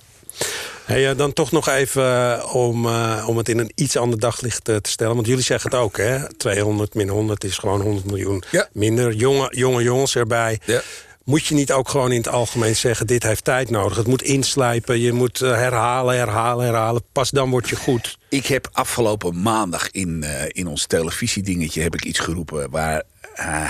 [0.86, 4.70] Hey, dan toch nog even uh, om, uh, om het in een iets ander daglicht
[4.70, 5.16] uh, te stellen.
[5.16, 6.28] Want jullie zeggen het ook, hè?
[6.38, 8.68] 200 min 100 is gewoon 100 miljoen ja.
[8.72, 9.14] minder.
[9.14, 10.60] Jonge, jonge jongens erbij.
[10.66, 10.82] Ja.
[11.28, 13.08] Moet je niet ook gewoon in het algemeen zeggen...
[13.08, 15.00] dit heeft tijd nodig, het moet inslijpen...
[15.00, 17.04] je moet eh, herhalen, herhalen, herhalen.
[17.12, 18.18] Pas dan word je goed.
[18.30, 21.82] Ik heb afgelopen maandag in, uh, in ons televisiedingetje...
[21.82, 23.04] heb ik iets geroepen waar uh,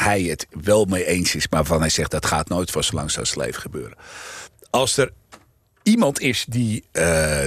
[0.03, 1.47] hij het wel mee eens is...
[1.49, 3.97] maar van hij zegt dat gaat nooit voor zo lang zijn leven gebeuren.
[4.69, 5.11] Als er
[5.83, 6.83] iemand is die,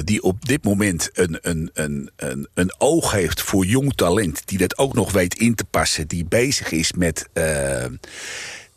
[0.05, 4.43] die op dit moment een, een, een, een, een oog heeft voor jong talent...
[4.45, 6.09] die dat ook nog weet in te passen...
[6.09, 7.29] die bezig is met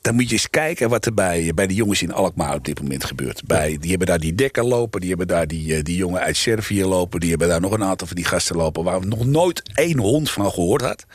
[0.04, 2.82] dan moet je eens kijken wat er bij, bij de jongens in Alkmaar op dit
[2.82, 3.44] moment gebeurt.
[3.46, 6.38] Bij, die hebben daar die dekker lopen, die hebben daar die, eh, die jongen uit
[6.38, 7.20] Servië lopen...
[7.20, 8.84] die hebben daar nog een aantal van die gasten lopen...
[8.84, 11.06] waar we nog nooit één hond van gehoord had.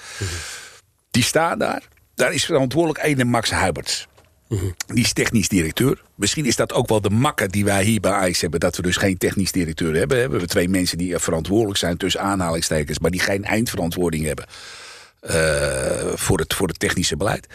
[1.11, 1.83] Die staan daar.
[2.15, 4.07] Daar is verantwoordelijk ene Max Huiberts.
[4.87, 6.03] Die is technisch directeur.
[6.15, 8.61] Misschien is dat ook wel de makker die wij hier bij Ajax hebben...
[8.61, 10.17] dat we dus geen technisch directeur hebben.
[10.17, 12.99] We hebben twee mensen die verantwoordelijk zijn tussen aanhalingstekens...
[12.99, 14.47] maar die geen eindverantwoording hebben
[15.23, 17.47] uh, voor, het, voor het technische beleid.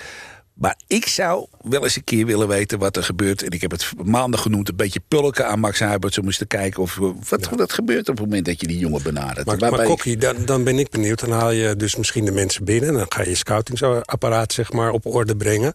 [0.53, 3.43] Maar ik zou wel eens een keer willen weten wat er gebeurt.
[3.43, 6.17] En ik heb het maandag genoemd, een beetje pulken aan Max Huibert.
[6.17, 6.95] Om eens te kijken of,
[7.29, 7.55] wat, ja.
[7.55, 9.45] wat gebeurt op het moment dat je die jongen benadert.
[9.45, 11.19] Maar, maar Kokkie, dan, dan ben ik benieuwd.
[11.19, 12.93] Dan haal je dus misschien de mensen binnen.
[12.93, 15.73] Dan ga je je scoutingsapparaat zeg maar, op orde brengen.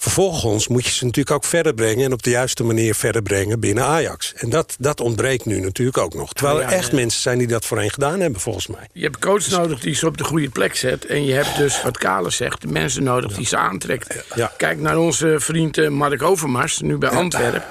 [0.00, 2.04] Vervolgens moet je ze natuurlijk ook verder brengen...
[2.04, 4.32] en op de juiste manier verder brengen binnen Ajax.
[4.34, 6.32] En dat, dat ontbreekt nu natuurlijk ook nog.
[6.32, 8.88] Terwijl er echt mensen zijn die dat voorheen gedaan hebben, volgens mij.
[8.92, 11.06] Je hebt coach nodig die ze op de goede plek zet.
[11.06, 14.24] En je hebt dus, wat Kale zegt, mensen nodig die ze aantrekt.
[14.56, 17.64] Kijk naar onze vriend eh, Mark Overmars, nu bij Antwerpen.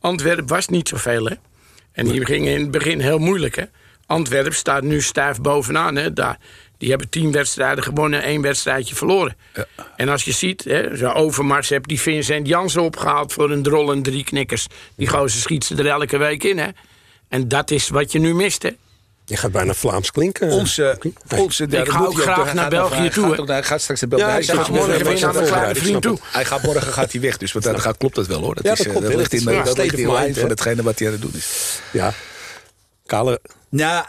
[0.00, 1.34] Antwerpen was niet zoveel, hè?
[1.92, 3.64] En die ging in het begin heel moeilijk, hè?
[4.06, 6.12] Antwerpen staat nu stijf bovenaan, hè?
[6.12, 6.38] Daar
[6.78, 9.36] die hebben tien wedstrijden gewonnen, één wedstrijdje verloren.
[9.54, 9.66] Ja.
[9.96, 13.92] En als je ziet, hè, zo Overmars hebt die Vincent Jansen opgehaald voor een drol
[13.92, 14.66] en drie knikkers.
[14.96, 16.68] Die gozer schiet ze er elke week in, hè.
[17.28, 18.70] En dat is wat je nu mist, hè.
[19.26, 20.50] Je gaat bijna Vlaams klinken.
[20.50, 20.98] Onze,
[21.36, 23.44] onze ik ga ook graag naar België toe.
[23.46, 24.32] Hij gaat straks naar België.
[24.32, 26.18] hij, gaat morgen weer naar mijn kleine vriend toe.
[26.22, 28.54] Hij gaat morgen gaat hij weg, dus wat dat gaat, klopt dat wel hoor.
[28.54, 31.22] Dat, is, dat, ligt in, dat ligt in lijn van hetgene wat hij aan het
[31.22, 31.80] doen is.
[31.90, 32.12] Ja.
[33.06, 33.40] Kale.
[33.68, 34.04] Nou,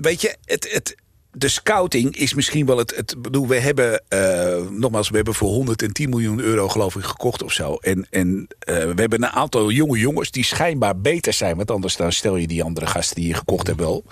[0.00, 0.94] weet je, het, het,
[1.36, 2.96] de scouting is misschien wel het.
[2.96, 7.42] het bedoel, we hebben, uh, nogmaals, we hebben voor 110 miljoen euro, geloof ik, gekocht
[7.42, 7.74] of zo.
[7.74, 11.56] En, en uh, we hebben een aantal jonge jongens die schijnbaar beter zijn.
[11.56, 14.04] Want anders dan stel je die andere gasten die je gekocht hebt wel.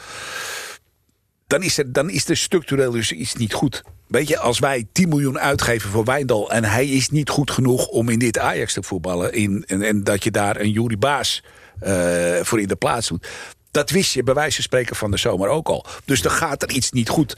[1.47, 3.83] Dan is, er, dan is er structureel dus iets niet goed.
[4.07, 6.51] Weet je, als wij 10 miljoen uitgeven voor Wijndal...
[6.51, 9.33] en hij is niet goed genoeg om in dit Ajax te voetballen...
[9.33, 11.43] In, en, en dat je daar een Jury Baas
[11.83, 13.27] uh, voor in de plaats doet...
[13.73, 15.87] Dat wist je bij wijze van spreken van de zomer ook al.
[16.05, 17.37] Dus dan gaat er iets niet goed.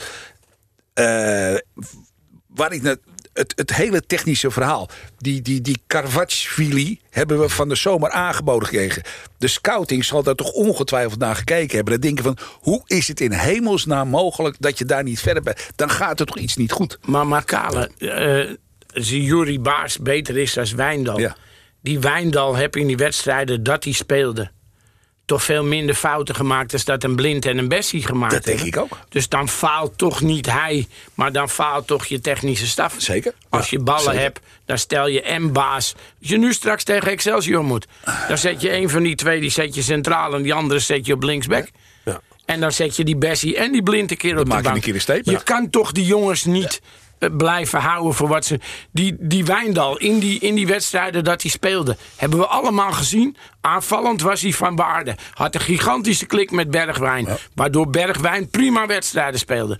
[0.94, 1.04] Uh,
[2.46, 3.00] waar ik net,
[3.32, 4.88] het, het hele technische verhaal.
[5.18, 9.02] Die, die, die Carvacci hebben we van de zomer aangeboden gekregen.
[9.38, 11.92] De scouting zal daar toch ongetwijfeld naar gekeken hebben.
[11.92, 15.70] Dan denken van, hoe is het in hemelsnaam mogelijk dat je daar niet verder bent?
[15.76, 16.98] Dan gaat er toch iets niet goed.
[17.04, 21.18] Maar Makale, uh, zie Jury Baars beter is dan Wijndal.
[21.18, 21.36] Ja.
[21.82, 24.50] Die Wijndal heb in die wedstrijden dat hij speelde
[25.24, 26.72] toch veel minder fouten gemaakt...
[26.72, 28.98] als dat een Blind en een Bessie gemaakt Dat denk ik ook.
[29.08, 32.94] Dus dan faalt toch niet hij, maar dan faalt toch je technische staf.
[32.98, 33.34] Zeker.
[33.48, 35.94] Als je ballen hebt, dan stel je M-baas.
[36.20, 37.86] Als je nu straks tegen Excelsior moet...
[38.28, 40.34] dan zet je een van die twee die zet je centraal...
[40.34, 41.68] en die andere zet je op linksback.
[42.04, 42.20] Ja.
[42.44, 44.64] En dan zet je die Bessie en die Blind een keer op de bank.
[44.64, 45.20] je een keer een.
[45.24, 46.80] Je kan toch die jongens niet
[47.32, 48.60] blijven houden voor wat ze.
[48.92, 53.36] Die, die Wijndal in die, in die wedstrijden dat hij speelde, hebben we allemaal gezien.
[53.60, 55.14] Aanvallend was hij van waarde.
[55.34, 57.28] Had een gigantische klik met Bergwijn.
[57.54, 59.78] Waardoor Bergwijn prima wedstrijden speelde.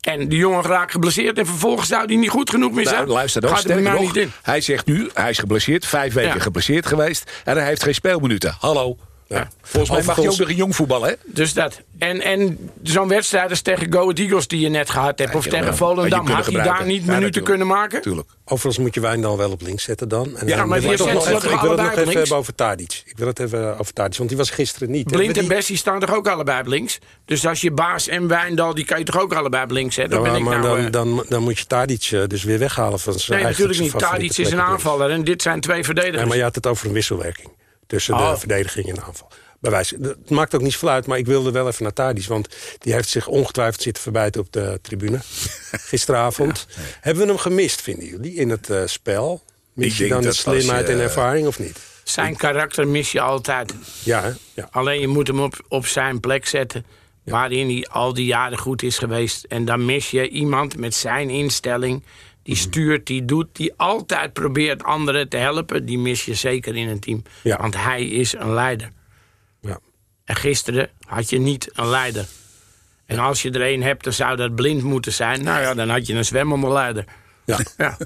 [0.00, 3.06] En die jongen raakt geblesseerd en vervolgens zou hij niet goed genoeg meer nou, zijn.
[3.06, 4.32] Nou, luister dan, sterker nog, niet in.
[4.42, 7.42] hij zegt nu, hij is geblesseerd, vijf weken geblesseerd geweest...
[7.44, 8.56] en hij heeft geen speelminuten.
[8.58, 8.96] Hallo.
[9.26, 9.50] Ja.
[9.62, 11.14] Volgens mij mag je ook nog een jong voetballen, hè?
[11.24, 11.80] Dus dat.
[11.98, 15.34] En, en zo'n wedstrijd als tegen Go Eagles die je net gehad hebt...
[15.34, 18.02] of tegen Volendam, had hij daar niet minuten kunnen maken?
[18.02, 18.28] Tuurlijk.
[18.44, 20.36] Overigens moet je Wijndal wel op links zetten dan.
[20.36, 23.02] En ja, maar ik wil het nog even hebben over Tadic.
[23.04, 25.06] Ik wil het even over Tadic, want die was gisteren niet.
[25.06, 26.98] Blind en Bessie staan toch ook allebei op links?
[27.24, 30.22] Dus als je Baas en Wijndal, die kan je toch ook allebei op links zetten?
[30.22, 33.40] Ja, maar nou, dan, dan, dan, moet je Tadic eh, dus weer weghalen van zijn
[33.40, 33.98] Nee, natuurlijk niet.
[33.98, 36.20] Tadic is een aanvaller en dit zijn twee verdedigers.
[36.20, 37.48] Ja, maar je had het over een wisselwerking
[37.86, 38.36] tussen de oh.
[38.36, 39.30] verdediging en de aanval.
[39.70, 42.26] Het maakt ook niet zoveel uit, maar ik wilde wel even naar Tadis.
[42.26, 45.18] Want die heeft zich ongetwijfeld zitten verbijten op de tribune.
[45.90, 46.66] Gisteravond.
[47.00, 49.42] Hebben we hem gemist, vinden jullie, in het uh, spel?
[49.72, 51.78] Mis je dan de slimheid en ervaring of niet?
[52.02, 53.74] Zijn karakter mis je altijd.
[54.02, 54.68] Ja, ja.
[54.70, 56.86] Alleen je moet hem op, op zijn plek zetten.
[57.24, 59.44] Waarin hij al die jaren goed is geweest.
[59.44, 62.02] En dan mis je iemand met zijn instelling.
[62.44, 62.62] Die mhm.
[62.62, 65.86] stuurt, die doet, die altijd probeert anderen te helpen.
[65.86, 67.22] Die mis je zeker in een team.
[67.42, 68.90] Want hij is een leider.
[70.24, 72.26] En gisteren had je niet een leider.
[73.06, 75.44] En als je er een hebt, dan zou dat blind moeten zijn.
[75.44, 77.04] Nou ja, dan had je een zwemmende leider.
[77.44, 77.58] Ja.
[77.76, 77.96] ja.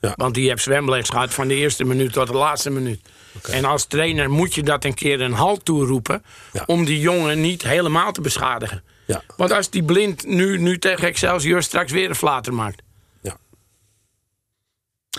[0.00, 0.12] ja.
[0.16, 3.00] Want die heeft zwemles gehad van de eerste minuut tot de laatste minuut.
[3.42, 6.24] En als trainer moet je dat een keer een halt toeroepen...
[6.52, 6.62] Ja.
[6.66, 8.82] om die jongen niet helemaal te beschadigen.
[9.06, 9.22] Ja.
[9.36, 12.82] Want als die blind nu, nu tegen Excelsior straks weer een flater maakt...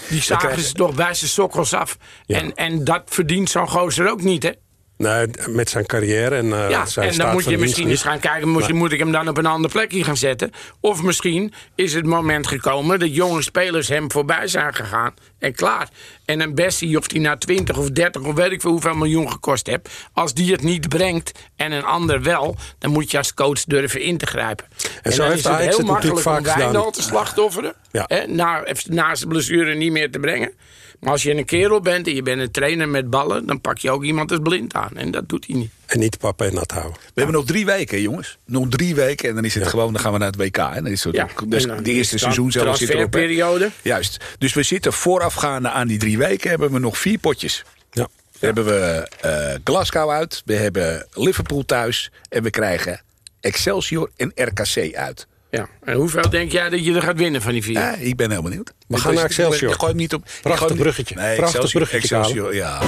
[0.10, 1.98] Die zagen ze toch bij zijn sokkels af.
[2.26, 4.52] En, en dat verdient zo'n gozer ook niet, hè?
[4.98, 8.20] Nee, met zijn carrière en uh, ja, zijn en dan moet je misschien eens gaan
[8.20, 8.50] kijken...
[8.50, 10.52] Moet, moet ik hem dan op een ander plekje gaan zetten?
[10.80, 13.00] Of misschien is het moment gekomen...
[13.00, 15.90] dat jonge spelers hem voorbij zijn gegaan en klaar.
[16.26, 19.32] En een Bessie, of die na 20 of 30 of weet ik veel hoeveel miljoen
[19.32, 19.90] gekost heeft...
[20.14, 22.56] als die het niet brengt en een ander wel...
[22.80, 24.66] dan moet je als coach durven in te grijpen.
[24.84, 27.74] En, en zo heeft is het heel makkelijk om Wijndal te slachtofferen.
[27.92, 28.04] Ja.
[28.08, 30.52] Hè, na, na zijn blessure niet meer te brengen.
[31.00, 33.46] Maar als je een kerel bent en je bent een trainer met ballen...
[33.46, 34.92] dan pak je ook iemand als blind aan.
[34.96, 35.72] En dat doet hij niet.
[35.86, 36.94] En niet papa en nat houden.
[36.94, 38.38] We hebben nog drie weken, jongens.
[38.46, 39.94] Nog drie weken en dan is het gewoon...
[39.94, 40.58] dan gaan we naar het WK.
[40.58, 41.28] En dan is het ja.
[41.46, 43.12] dus de eerste seizoen zelfs zit erop.
[43.12, 43.72] periode.
[43.82, 44.24] Juist.
[44.38, 46.50] Dus we zitten voorafgaande aan die drie weken...
[46.50, 47.64] hebben we nog vier potjes.
[47.92, 48.08] Ja.
[48.40, 50.42] We hebben we uh, Glasgow uit.
[50.46, 52.12] We hebben Liverpool thuis.
[52.30, 53.02] En we krijgen
[53.40, 55.28] Excelsior en RKC uit.
[55.50, 57.74] Ja, en hoeveel denk jij dat je er gaat winnen van die vier?
[57.74, 58.74] Ja, ik ben heel benieuwd.
[58.88, 59.72] We gaan naar Excelsior.
[59.72, 60.28] Ik gooi hem niet op.
[60.42, 61.16] Prachtig bruggetje.
[61.16, 62.16] Nee, Prachtig Excelsior, bruggetje.
[62.16, 62.80] Excelsior, ja.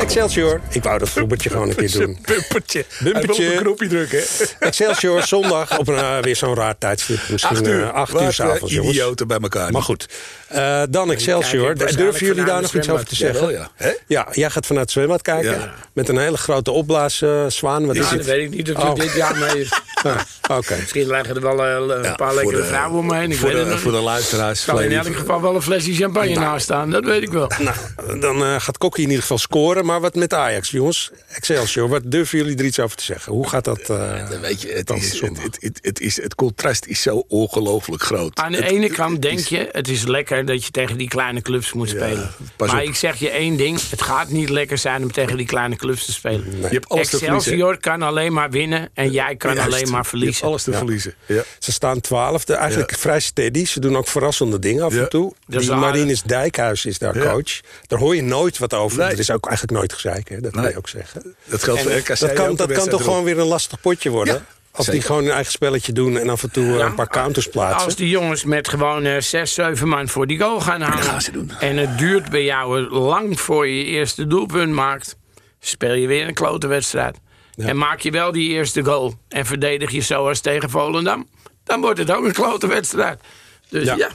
[0.00, 0.60] Excelsior.
[0.70, 2.18] Ik wou dat Robertje gewoon een keer doen.
[2.26, 2.84] Bumpertje.
[3.02, 3.54] Bumpertje.
[3.54, 4.22] een knopje drukken.
[4.58, 7.20] Excelsior, zondag op een, uh, weer zo'n raar tijdstip.
[7.28, 8.94] Misschien acht uur, uh, acht uur s'avonds, jongens.
[8.94, 9.72] idioten bij elkaar.
[9.72, 10.08] Maar goed.
[10.52, 11.74] Uh, dan Excelsior.
[11.74, 13.52] Durven jullie daar nog iets over te zeggen?
[13.52, 13.94] Ja, ja.
[14.06, 15.50] ja, jij gaat vanuit het zwembad kijken.
[15.50, 15.74] Ja.
[15.92, 17.86] Met een hele grote opblaaszwaan.
[17.86, 18.26] Wat ja, is dat het?
[18.26, 18.94] weet ik niet of oh.
[18.94, 19.70] dit jaar mee is.
[20.48, 20.78] Ah, okay.
[20.78, 23.30] Misschien leggen er wel een ja, paar lekkere de, vrouwen omheen.
[23.30, 24.62] Ik voor, weet de, het voor de luisteraars.
[24.62, 26.90] Zal in elk geval wel een flesje champagne nou, naast staan.
[26.90, 27.50] Dat weet ik wel.
[27.58, 29.84] Nou, dan uh, gaat Kokkie in ieder geval scoren.
[29.84, 31.10] Maar wat met Ajax, jongens?
[31.28, 33.32] Excelsior, wat durven jullie er iets over te zeggen?
[33.32, 33.78] Hoe gaat dat?
[33.90, 38.02] Uh, dan weet je, het, is, het, het, het, is, het contrast is zo ongelooflijk
[38.02, 38.38] groot.
[38.38, 41.72] Aan de ene kant denk je, het is lekker dat je tegen die kleine clubs
[41.72, 42.30] moet spelen.
[42.56, 45.76] maar ik zeg je één ding, het gaat niet lekker zijn om tegen die kleine
[45.76, 46.48] clubs te spelen.
[46.48, 46.60] Nee.
[46.60, 49.87] Je hebt alles Excelsior kan alleen maar winnen en jij kan Juist.
[49.88, 50.46] Alleen maar verliezen.
[50.46, 50.76] Alles te ja.
[50.76, 51.14] verliezen.
[51.26, 51.42] Ja.
[51.58, 53.64] Ze staan twaalfde, eigenlijk vrij steady.
[53.64, 55.34] Ze doen ook verrassende dingen af en toe.
[55.46, 57.60] Die Marinus Dijkhuis is daar coach.
[57.86, 58.98] Daar hoor je nooit wat over.
[58.98, 59.08] Nee.
[59.08, 60.40] Er is ook eigenlijk nooit gezeik, hè?
[60.40, 60.62] dat nee.
[60.62, 61.36] kan je ook zeggen.
[61.44, 64.46] Dat geldt voor RKC Dat kan, dat kan toch gewoon weer een lastig potje worden?
[64.70, 65.00] Als Zeker.
[65.00, 67.84] die gewoon hun eigen spelletje doen en af en toe ja, een paar counters plaatsen.
[67.84, 71.04] Als die jongens met gewoon uh, 6, 7 man voor die goal gaan halen.
[71.04, 71.50] gaan ze doen.
[71.60, 75.16] En het duurt bij jou lang voor je je eerste doelpunt maakt.
[75.60, 77.18] Speel je weer een klote wedstrijd.
[77.58, 77.66] Ja.
[77.66, 79.14] En maak je wel die eerste goal.
[79.28, 81.28] En verdedig je zoals tegen Volendam.
[81.64, 83.20] Dan wordt het ook een klote wedstrijd.
[83.68, 83.96] Dus ja.
[83.96, 84.10] ja.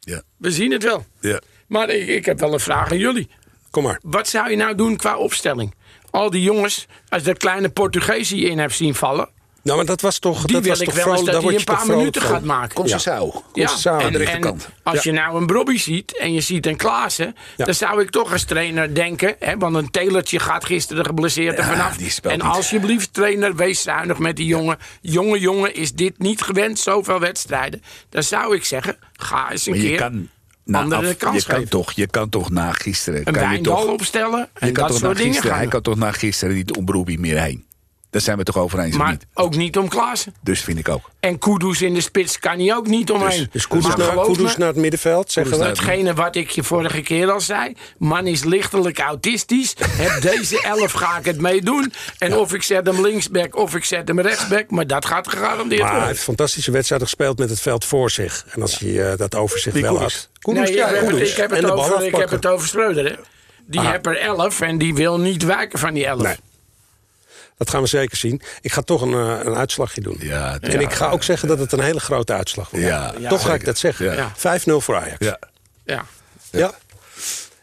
[0.00, 0.22] ja.
[0.36, 1.06] We zien het wel.
[1.20, 1.40] Ja.
[1.66, 3.28] Maar ik, ik heb wel een vraag aan jullie.
[3.70, 4.00] Kom maar.
[4.02, 5.74] Wat zou je nou doen qua opstelling?
[6.10, 9.28] Al die jongens, als je dat kleine Portugees in hebt zien vallen.
[9.66, 10.44] Nou, maar dat was toch.
[10.44, 12.74] Die dat wil was ik toch wel eens dat hij een paar minuten gaat maken.
[12.74, 13.26] Concessao.
[13.26, 13.40] Ja.
[13.52, 14.04] Concessao ja.
[14.04, 14.68] aan de rechterkant.
[14.82, 17.36] als je nou een Brobby ziet en je ziet een Klaassen...
[17.56, 17.64] Ja.
[17.64, 19.36] dan zou ik toch als trainer denken...
[19.38, 22.20] Hè, want een Taylortje gaat gisteren geblesseerd er vanaf.
[22.22, 24.78] En alsjeblieft, trainer, wees zuinig met die jongen.
[25.00, 27.82] Jonge jongen is dit niet gewend, zoveel wedstrijden.
[28.08, 29.98] Dan zou ik zeggen, ga eens een maar je keer...
[29.98, 30.28] Kan...
[30.64, 31.68] Nou, af, je, kan geven.
[31.68, 33.20] toch, je kan toch na gisteren...
[33.24, 35.82] Een kan je toch, opstellen en je kan dat toch soort dingen gaan Hij kan
[35.82, 37.66] toch na gisteren niet om Broby meer heen?
[38.16, 39.26] Daar zijn we toch over eens, maar niet?
[39.34, 40.34] ook niet om Klaassen.
[40.42, 41.10] Dus vind ik ook.
[41.20, 43.38] En Kudus in de spits kan hij ook niet omheen.
[43.38, 45.64] Dus, dus Kudus, naar, Kudus naar het middenveld, zeggen we?
[45.64, 47.76] Hetgene wat ik je vorige keer al zei.
[47.98, 49.74] Man is lichtelijk autistisch.
[49.78, 51.92] Heb deze elf ga ik het meedoen.
[52.18, 52.36] En ja.
[52.36, 54.70] of ik zet hem linksback of ik zet hem rechtsback.
[54.70, 55.98] Maar dat gaat gegarandeerd Maar worden.
[55.98, 58.44] hij heeft fantastische wedstrijden gespeeld met het veld voor zich.
[58.48, 60.28] En als hij uh, dat overzicht wel had.
[60.38, 63.14] Kudus, nee, ja, ik, ik, heb het over, ik heb het over Schreuder, hè.
[63.66, 63.90] Die Aha.
[63.90, 66.22] heeft er elf en die wil niet wijken van die elf.
[66.22, 66.36] Nee.
[67.56, 68.40] Dat gaan we zeker zien.
[68.60, 70.16] Ik ga toch een, uh, een uitslagje doen.
[70.20, 72.86] Ja, en ik ga ook zeggen dat het een hele grote uitslag wordt.
[72.86, 73.54] Ja, toch ga zeker.
[73.54, 74.14] ik dat zeggen.
[74.14, 74.32] Ja.
[74.36, 75.16] 5-0 voor Ajax.
[75.18, 75.38] Ja.
[75.84, 76.04] Ja.
[76.50, 76.72] Ja.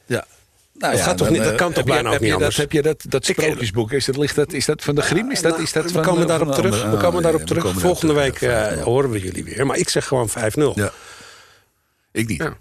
[0.05, 0.25] Ja.
[0.73, 2.27] Nou dat, ja, gaat toch dan, niet, dat kan uh, toch bijna heb ook niet
[2.29, 2.55] je anders?
[2.55, 3.91] Dat, heb je dat, dat sprookjesboek?
[3.91, 5.31] Is dat, ligt dat, is dat van de Grim?
[5.31, 6.83] Is dat, is dat we komen daarop van terug.
[6.83, 7.73] we komen ah, daarop terug.
[7.79, 8.71] Volgende week terug.
[8.71, 8.83] uh, Ja.
[8.83, 9.65] horen we jullie weer.
[9.65, 10.33] Maar ik zeg gewoon 5-0.
[10.73, 10.91] Ja.
[12.11, 12.41] Ik niet.
[12.41, 12.57] Ja.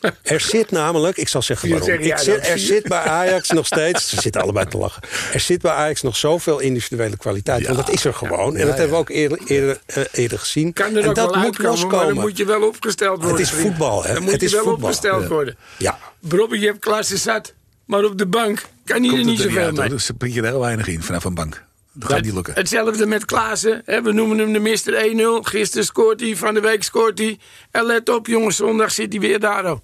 [0.22, 1.88] Er zit namelijk, ik zal zeggen waarom.
[1.88, 5.02] Ik zit, er zit bij Ajax nog steeds, ze zitten allebei te lachen.
[5.32, 7.64] Er zit bij Ajax nog zoveel individuele kwaliteit.
[7.66, 8.56] want dat is er gewoon.
[8.56, 10.72] En dat hebben we ook eerder, eerder, uh, eerder gezien.
[10.72, 12.14] Kan er en ook dat wel moet uitkomen, maar loskomen.
[12.14, 13.30] dan moet je wel opgesteld worden.
[13.30, 14.12] Het is voetbal, hè?
[14.14, 14.82] Dan moet Het je is wel voetbal.
[14.88, 15.28] opgesteld Ja.
[15.28, 15.56] worden.
[15.78, 17.52] Ja, Brobby, je hebt klasse zat.
[17.84, 19.90] Maar op de bank kan hij er niet zoveel mee.
[19.90, 21.62] er prik je er heel weinig in vanaf een bank.
[21.92, 22.54] Dat gaat niet lukken.
[22.54, 23.82] Hetzelfde met Klaassen.
[23.84, 25.46] Hè, we noemen hem de Mister 1-0.
[25.46, 27.38] Gisteren scoort hij, van de week scoort hij.
[27.70, 29.76] En let op, jongens, zondag zit hij weer daar.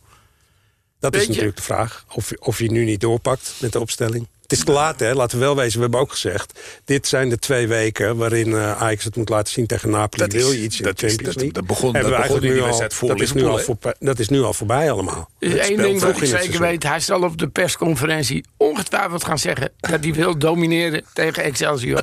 [1.00, 1.32] Dat Weet is je?
[1.32, 2.04] natuurlijk de vraag.
[2.14, 4.26] Of, of je nu niet doorpakt met de opstelling.
[4.42, 5.14] Het is te laat, hè?
[5.14, 5.74] laten we wel wezen.
[5.76, 8.16] We hebben ook gezegd, dit zijn de twee weken...
[8.16, 10.22] waarin uh, Ajax het moet laten zien tegen Napoli.
[10.22, 11.52] Dat Wil je iets in dat de is- Champions dat- League?
[11.52, 14.18] dat begon- Hebben dat we begon in eigenlijk wedstrijd voor dat is, nu al dat
[14.18, 15.30] is nu al voorbij allemaal.
[15.38, 16.60] Er één speelt ding wat ik in zeker seizoen.
[16.66, 16.82] weet.
[16.82, 19.72] Hij zal op de persconferentie ongetwijfeld gaan zeggen...
[19.80, 22.02] dat hij wil domineren tegen Excelsior.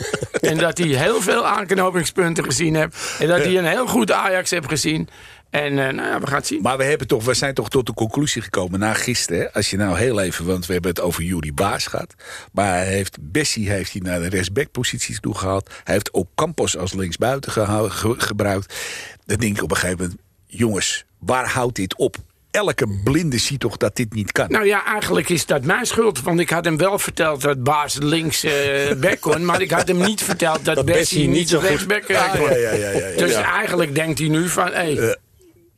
[0.40, 2.96] en dat hij heel veel aanknopingspunten gezien heeft.
[3.18, 5.08] En dat hij een heel goed Ajax heeft gezien.
[5.52, 6.62] En nou ja, we gaan het zien.
[6.62, 9.40] Maar we, hebben toch, we zijn toch tot de conclusie gekomen na gisteren.
[9.40, 9.52] Hè?
[9.52, 12.14] Als je nou heel even, want we hebben het over Jury Baas gehad.
[12.52, 15.70] Maar hij heeft, Bessie heeft hij naar de rechtsbackposities toe gehaald.
[15.84, 17.52] Hij heeft ook Campos als linksbuiten
[18.20, 18.74] gebruikt.
[19.24, 22.16] Dan denk ik op een gegeven moment, jongens, waar houdt dit op?
[22.52, 24.50] elke blinde ziet toch dat dit niet kan.
[24.50, 26.22] Nou ja, eigenlijk is dat mijn schuld.
[26.22, 28.52] Want ik had hem wel verteld dat Baas links uh,
[29.00, 29.44] back kon.
[29.44, 32.16] maar ik had hem niet verteld dat, dat Bessie niet zo rechtsback kon.
[32.16, 34.72] Ah, ja, ja, ja, dus eigenlijk denkt hij nu van...
[34.72, 35.12] Hey, uh,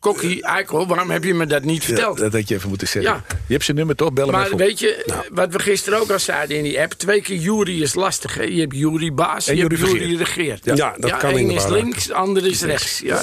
[0.05, 2.19] Kokkie, Eikel, waarom heb je me dat niet verteld?
[2.19, 3.13] dat had je even moeten zeggen.
[3.13, 3.25] Ja.
[3.47, 4.13] Je hebt zijn nummer toch?
[4.13, 5.25] Bellen maar weet je, nou.
[5.33, 6.93] wat we gisteren ook al zeiden in die app...
[6.93, 8.35] twee keer Jury is lastig.
[8.35, 8.43] Hè?
[8.43, 10.65] Je hebt Jury Baas, en je hebt Jury regeert.
[10.65, 11.65] Ja, ja dat ja, kan inderdaad.
[11.65, 13.01] is links, ander is rechts.
[13.05, 13.23] Ja.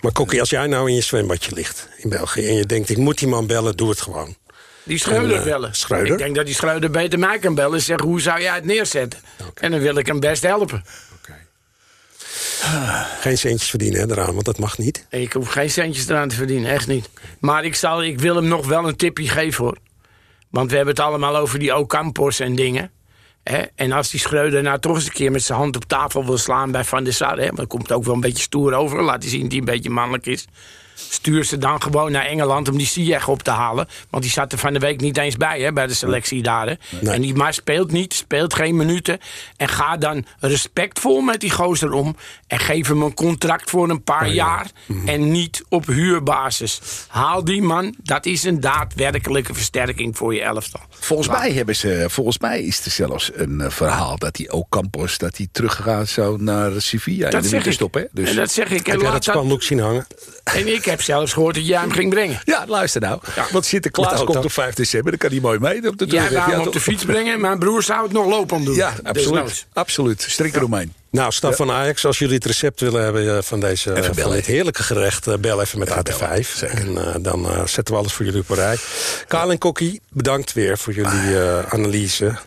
[0.00, 2.46] Maar Kokkie, als jij nou in je zwembadje ligt in België...
[2.48, 4.36] en je denkt, ik moet die man bellen, doe het gewoon.
[4.82, 5.74] Die Schreuder uh, bellen.
[5.74, 6.12] Schreuder?
[6.12, 8.06] Ik denk dat die Schreuder beter mij kan bellen en zeggen...
[8.06, 9.20] hoe zou jij het neerzetten?
[9.54, 10.84] En dan wil ik hem best helpen.
[13.20, 15.06] Geen centjes verdienen hè, eraan, want dat mag niet.
[15.10, 17.10] Ik hoef geen centjes eraan te verdienen, echt niet.
[17.40, 19.76] Maar ik, zal, ik wil hem nog wel een tipje geven hoor.
[20.50, 22.90] Want we hebben het allemaal over die Ocampos en dingen.
[23.42, 23.62] Hè?
[23.74, 26.38] En als die Schreuder nou toch eens een keer met zijn hand op tafel wil
[26.38, 27.54] slaan bij Van der Sar...
[27.54, 29.02] dan komt ook wel een beetje stoer over.
[29.02, 30.46] Laat hij zien dat hij een beetje mannelijk is
[31.08, 33.88] stuur ze dan gewoon naar Engeland om die Ziyech op te halen.
[34.10, 36.66] Want die zat er van de week niet eens bij hè, bij de selectie daar.
[36.66, 37.10] Hè.
[37.10, 39.18] En die maar speelt niet, speelt geen minuten.
[39.56, 42.16] En ga dan respectvol met die gozer om.
[42.46, 44.70] En geef hem een contract voor een paar jaar.
[44.86, 45.08] Mhm.
[45.08, 46.80] En niet op huurbasis.
[47.08, 50.80] Haal die man, dat is een daadwerkelijke versterking voor je elftal.
[50.90, 54.68] Volgens mij, hebben ze, volgens mij is er zelfs een uh, verhaal dat hij ook
[54.68, 57.94] Campos dat hij teruggaat zo naar Sevilla dat in de winterstop.
[57.94, 58.04] Hè?
[58.12, 58.30] Dus...
[58.30, 58.88] En dat zeg ik.
[58.88, 60.06] En heb dat span ook zien hangen?
[60.44, 62.40] En ik heb zelfs gehoord dat jij hem ging brengen.
[62.44, 63.20] Ja, luister nou.
[63.36, 63.46] Ja.
[63.50, 65.10] Want Sinterklaas komt op 5 december.
[65.10, 67.40] Dan kan hij mooi mee op de Jij wou hem op de fiets brengen.
[67.40, 68.74] Mijn broer zou het nog lopen om doen.
[68.74, 69.66] Ja, absoluut.
[69.72, 70.24] absoluut.
[70.28, 70.92] Strik eromheen.
[71.12, 74.46] Nou, staf van Ajax, als jullie het recept willen hebben eh, van, deze, van dit
[74.46, 75.26] heerlijke gerecht...
[75.26, 76.68] Eh, bel even met AT5.
[76.68, 78.76] En dan zetten we alles voor jullie op een rij.
[79.26, 81.36] Kaal en Kokkie, bedankt weer voor jullie
[81.68, 82.38] analyse.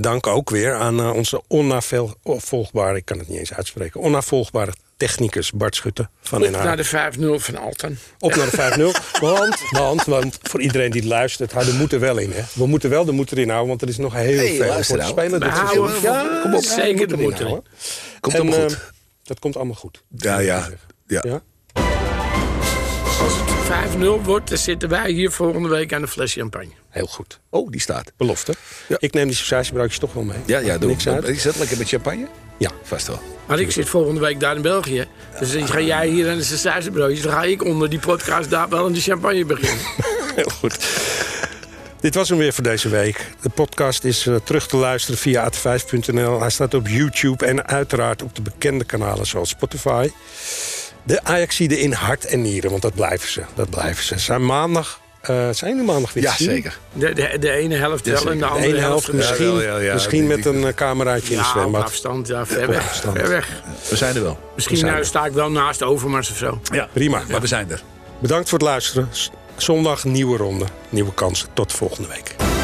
[0.00, 2.96] dank ook weer aan onze onnavolgbare...
[2.96, 4.00] ik kan het niet eens uitspreken...
[4.00, 7.98] onnavolgbare technicus Bart Schutte van Op naar de 5-0 van Alten.
[8.18, 9.20] Op naar de 5-0.
[9.20, 12.32] want, want, want voor iedereen die luistert, er moet er wel in.
[12.32, 12.42] Hè.
[12.52, 14.84] We moeten wel de moed erin houden, want er is nog heel hey, veel voor
[14.84, 15.08] te nou.
[15.08, 15.40] spelen.
[15.40, 17.62] Is ja, kom op, zeker de moed erin.
[18.20, 18.72] Komt en, allemaal goed.
[18.72, 18.78] Uh,
[19.22, 20.02] dat komt allemaal goed.
[20.16, 20.68] Ja, ja.
[21.06, 21.22] ja.
[21.26, 21.42] ja?
[23.20, 26.70] Als het 5-0 wordt, dan zitten wij hier volgende week aan de fles champagne.
[26.88, 27.40] Heel goed.
[27.50, 28.12] Oh, die staat.
[28.16, 28.54] Belofte.
[28.88, 28.96] Ja.
[28.98, 30.38] Ik neem die sausijsbroodjes toch wel mee.
[30.46, 30.92] Ja, ja doe.
[31.24, 32.26] Is dat lekker met champagne?
[32.58, 32.70] Ja.
[32.82, 33.20] Vast wel.
[33.46, 35.06] Maar ik zit volgende week daar in België.
[35.38, 37.22] Dus dan ga jij hier aan de sausijsbroodjes.
[37.22, 39.84] Dan ga ik onder die podcast daar wel aan de champagne beginnen.
[40.36, 40.78] Heel goed.
[42.00, 43.30] Dit was hem weer voor deze week.
[43.40, 46.40] De podcast is uh, terug te luisteren via at5.nl.
[46.40, 50.10] Hij staat op YouTube en uiteraard op de bekende kanalen zoals Spotify.
[51.02, 53.42] De Ajaxide in hart en nieren, want dat blijven ze.
[53.54, 54.18] Dat blijven ze.
[54.18, 56.78] Zijn maandag uh, zijn jullie maandag weer ja, zeker.
[56.92, 60.26] De, de, de ene helft wel en de andere de helft, misschien, ja, ja, misschien
[60.26, 61.82] met een uh, cameraatje in de zwembad.
[61.82, 62.88] afstand, ja, ver weg.
[62.88, 63.18] Afstand.
[63.18, 63.62] Ver weg.
[63.88, 64.38] We zijn er wel.
[64.54, 66.60] Misschien nou, sta ik wel naast Overmars of zo.
[66.72, 67.22] Ja, prima.
[67.30, 67.82] Maar we zijn er.
[68.18, 69.08] Bedankt voor het luisteren.
[69.58, 71.48] Zondag nieuwe ronde, nieuwe kansen.
[71.52, 72.57] Tot volgende week.